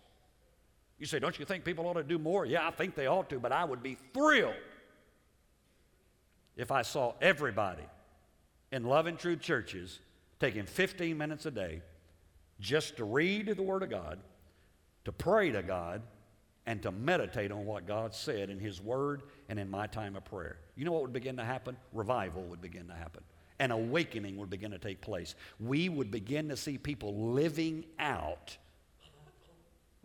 You 0.99 1.05
say, 1.05 1.19
don't 1.19 1.37
you 1.37 1.45
think 1.45 1.63
people 1.63 1.85
ought 1.87 1.93
to 1.93 2.03
do 2.03 2.17
more? 2.17 2.45
Yeah, 2.45 2.67
I 2.67 2.71
think 2.71 2.95
they 2.95 3.07
ought 3.07 3.29
to, 3.29 3.39
but 3.39 3.51
I 3.51 3.65
would 3.65 3.83
be 3.83 3.97
thrilled 4.13 4.53
if 6.55 6.71
I 6.71 6.81
saw 6.81 7.13
everybody 7.21 7.83
in 8.71 8.83
Love 8.83 9.07
and 9.07 9.17
Truth 9.17 9.41
churches 9.41 9.99
taking 10.39 10.65
15 10.65 11.17
minutes 11.17 11.45
a 11.45 11.51
day 11.51 11.81
just 12.59 12.97
to 12.97 13.05
read 13.05 13.47
the 13.47 13.63
Word 13.63 13.83
of 13.83 13.89
God, 13.89 14.19
to 15.05 15.11
pray 15.11 15.51
to 15.51 15.63
God, 15.63 16.01
and 16.65 16.81
to 16.81 16.91
meditate 16.91 17.51
on 17.51 17.65
what 17.65 17.85
God 17.85 18.13
said 18.13 18.49
in 18.49 18.59
His 18.59 18.81
Word 18.81 19.23
and 19.49 19.59
in 19.59 19.69
my 19.69 19.87
time 19.87 20.15
of 20.15 20.23
prayer. 20.23 20.57
You 20.75 20.85
know 20.85 20.91
what 20.91 21.01
would 21.01 21.13
begin 21.13 21.37
to 21.37 21.43
happen? 21.43 21.75
Revival 21.91 22.43
would 22.43 22.61
begin 22.61 22.87
to 22.87 22.93
happen. 22.93 23.23
An 23.59 23.71
awakening 23.71 24.37
would 24.37 24.49
begin 24.49 24.71
to 24.71 24.79
take 24.79 25.01
place. 25.01 25.35
We 25.59 25.89
would 25.89 26.09
begin 26.09 26.49
to 26.49 26.57
see 26.57 26.77
people 26.77 27.33
living 27.33 27.85
out 27.99 28.57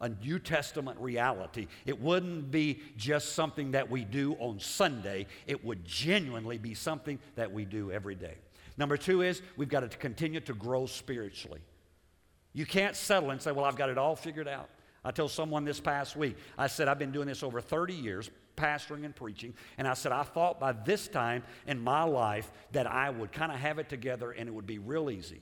a 0.01 0.09
New 0.09 0.39
Testament 0.39 0.99
reality. 1.01 1.67
It 1.87 2.01
wouldn't 2.01 2.51
be 2.51 2.81
just 2.97 3.35
something 3.35 3.73
that 3.73 3.91
we 3.91 4.05
do 4.05 4.35
on 4.39 4.61
Sunday, 4.61 5.27
it 5.47 5.65
would 5.65 5.85
genuinely 5.85 6.59
be 6.59 6.75
something 6.75 7.19
that 7.37 7.53
we 7.53 7.65
do 7.65 7.91
every 7.91 8.15
day. 8.15 8.35
Number 8.77 8.97
two 8.97 9.23
is 9.23 9.43
we've 9.57 9.69
got 9.69 9.81
to 9.81 9.97
continue 9.97 10.41
to 10.41 10.55
grow 10.55 10.87
spiritually. 10.87 11.61
You 12.53 12.65
can't 12.65 12.97
settle 12.97 13.31
and 13.31 13.43
say, 13.43 13.53
Well, 13.53 13.65
I've 13.65 13.77
got 13.77 13.91
it 13.91 13.99
all 13.99 14.17
figured 14.17 14.49
out. 14.49 14.69
I 15.05 15.11
told 15.11 15.31
someone 15.31 15.65
this 15.65 15.81
past 15.81 16.17
week, 16.17 16.37
I 16.57 16.67
said, 16.67 16.89
I've 16.89 16.99
been 16.99 17.13
doing 17.13 17.29
this 17.29 17.43
over 17.43 17.61
30 17.61 17.95
years, 17.95 18.31
pastoring 18.57 19.05
and 19.05 19.15
preaching, 19.15 19.55
and 19.79 19.87
I 19.87 19.95
said, 19.95 20.13
I 20.13 20.23
thought 20.23 20.59
by 20.59 20.73
this 20.73 21.09
time 21.09 21.45
in 21.67 21.81
my 21.81 22.03
life 22.03 22.51
that 22.73 22.87
I 22.87 23.11
would 23.11 23.33
kind 23.33 23.53
of 23.53 23.59
have 23.59 23.79
it 23.79 23.89
together 23.89 24.33
and 24.33 24.49
it 24.49 24.53
would 24.53 24.67
be 24.67 24.79
real 24.79 25.11
easy. 25.11 25.41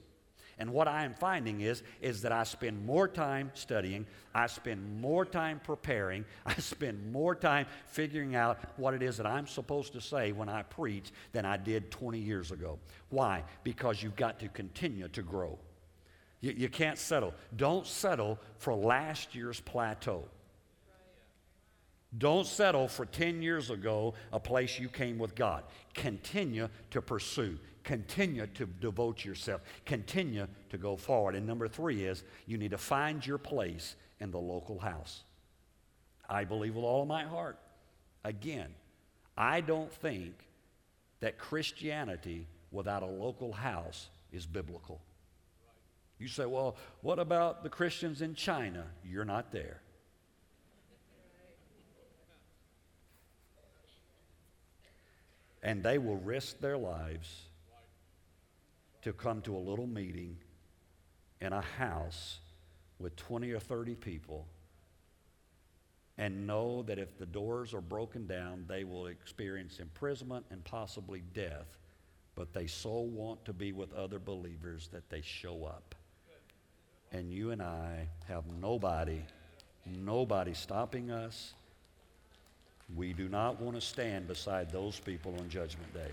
And 0.59 0.73
what 0.73 0.89
I 0.89 1.05
am 1.05 1.15
finding 1.15 1.61
is, 1.61 1.83
is 2.01 2.23
that 2.23 2.33
I 2.33 2.45
spend 2.45 2.87
more 2.87 3.07
time 3.07 3.51
studying, 3.53 4.07
I 4.35 4.47
spend 4.47 5.01
more 5.01 5.27
time 5.27 5.61
preparing, 5.63 6.25
I 6.47 6.55
spend 6.55 7.13
more 7.13 7.35
time 7.35 7.67
figuring 7.87 8.35
out 8.35 8.59
what 8.77 8.95
it 8.95 9.03
is 9.03 9.19
that 9.19 9.27
I'm 9.27 9.47
supposed 9.47 9.93
to 9.93 10.01
say 10.01 10.33
when 10.33 10.49
I 10.49 10.63
preach 10.63 11.13
than 11.33 11.45
I 11.45 11.59
did 11.59 11.91
20 11.91 12.19
years 12.19 12.53
ago. 12.53 12.79
Why? 13.11 13.45
Because 13.65 14.03
you've 14.03 14.17
got 14.17 14.41
to 14.41 14.49
continue 14.49 15.09
to 15.09 15.23
grow. 15.23 15.59
You, 16.41 16.53
you 16.53 16.69
can't 16.69 16.99
settle. 16.99 17.35
Don't 17.55 17.87
settle 17.87 18.39
for 18.59 18.75
last 18.75 19.35
year's 19.35 19.61
plateau. 19.61 20.25
Don't 22.17 22.47
settle 22.47 22.89
for 22.89 23.05
10 23.05 23.43
years 23.43 23.71
ago, 23.71 24.15
a 24.33 24.41
place 24.41 24.79
you 24.79 24.89
came 24.89 25.19
with 25.19 25.35
God. 25.35 25.65
Continue 25.93 26.69
to 26.91 27.03
pursue. 27.03 27.59
Continue 27.87 28.49
to 28.49 28.67
devote 28.67 29.25
yourself. 29.25 29.61
Continue 29.85 30.49
to 30.71 30.77
go 30.77 30.97
forward. 30.97 31.37
And 31.37 31.47
number 31.47 31.69
three 31.69 32.05
is 32.05 32.25
you 32.45 32.59
need 32.59 32.73
to 32.73 32.79
find 32.79 33.25
your 33.25 33.39
place 33.39 33.95
in 34.19 34.33
the 34.33 34.41
local 34.41 34.81
house. 34.81 35.23
I 36.29 36.43
believe 36.43 36.75
with 36.75 36.85
all 36.85 37.07
my 37.07 37.23
heart. 37.23 37.61
Again, 38.25 38.75
I 39.39 39.61
don't 39.61 39.93
think 39.93 40.35
that 41.21 41.39
Christianity 41.39 42.49
without 42.73 43.05
a 43.05 43.07
local 43.07 43.53
house 43.53 44.09
is 44.33 44.47
biblical. 44.47 45.01
You 46.19 46.27
say, 46.27 46.45
well, 46.45 46.77
what 47.03 47.21
about 47.21 47.63
the 47.63 47.71
Christians 47.71 48.21
in 48.21 48.35
China? 48.35 48.85
You're 49.05 49.25
not 49.25 49.53
there. 49.53 49.81
and 55.63 55.83
they 55.83 55.99
will 55.99 56.17
risk 56.19 56.61
their 56.61 56.79
lives 56.79 57.46
to 59.03 59.13
come 59.13 59.41
to 59.43 59.57
a 59.57 59.59
little 59.59 59.87
meeting 59.87 60.37
in 61.41 61.53
a 61.53 61.61
house 61.61 62.39
with 62.99 63.15
20 63.17 63.51
or 63.53 63.61
30 63.61 63.95
people 63.95 64.47
and 66.19 66.47
know 66.47 66.83
that 66.83 66.99
if 66.99 67.19
the 67.19 67.27
doors 67.27 67.75
are 67.75 67.81
broken 67.81 68.27
down, 68.27 68.65
they 68.69 68.85
will 68.85 69.07
experience 69.07 69.79
imprisonment 69.81 70.47
and 70.51 70.65
possibly 70.65 71.23
death. 71.35 71.77
But 72.35 72.53
they 72.53 72.67
so 72.67 73.01
want 73.01 73.45
to 73.45 73.53
be 73.53 73.73
with 73.73 73.93
other 73.93 74.19
believers 74.19 74.89
that 74.93 75.09
they 75.11 75.21
show 75.21 75.65
up. 75.65 75.95
And 77.13 77.31
you 77.31 77.51
and 77.51 77.63
I 77.63 78.09
have 78.29 78.45
nobody, 78.61 79.23
nobody 79.87 80.55
stopping 80.55 81.11
us 81.11 81.55
We 82.95 83.13
do 83.13 83.29
not 83.29 83.61
want 83.61 83.75
to 83.75 83.81
stand 83.81 84.29
beside 84.29 84.71
those 84.71 85.01
people 85.01 85.35
on 85.41 85.49
Judgment 85.49 85.93
Day. 85.93 86.13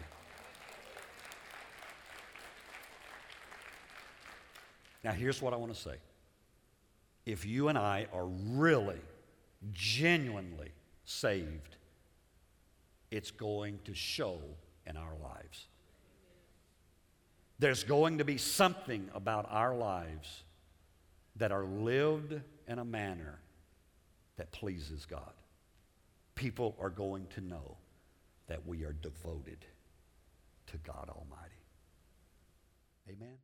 Now, 5.03 5.11
here's 5.11 5.41
what 5.41 5.53
I 5.53 5.57
want 5.57 5.73
to 5.73 5.79
say. 5.79 5.95
If 7.25 7.45
you 7.45 7.67
and 7.67 7.77
I 7.77 8.07
are 8.13 8.25
really, 8.25 8.99
genuinely 9.71 10.71
saved, 11.05 11.77
it's 13.11 13.31
going 13.31 13.79
to 13.85 13.93
show 13.93 14.39
in 14.85 14.97
our 14.97 15.15
lives. 15.21 15.67
There's 17.59 17.83
going 17.83 18.17
to 18.17 18.25
be 18.25 18.37
something 18.37 19.09
about 19.13 19.47
our 19.49 19.75
lives 19.75 20.43
that 21.35 21.51
are 21.51 21.65
lived 21.65 22.39
in 22.67 22.79
a 22.79 22.85
manner 22.85 23.39
that 24.37 24.51
pleases 24.51 25.05
God. 25.05 25.31
People 26.35 26.75
are 26.79 26.89
going 26.89 27.27
to 27.35 27.41
know 27.41 27.77
that 28.47 28.65
we 28.65 28.83
are 28.83 28.93
devoted 28.93 29.65
to 30.67 30.77
God 30.77 31.09
Almighty. 31.09 31.61
Amen. 33.09 33.37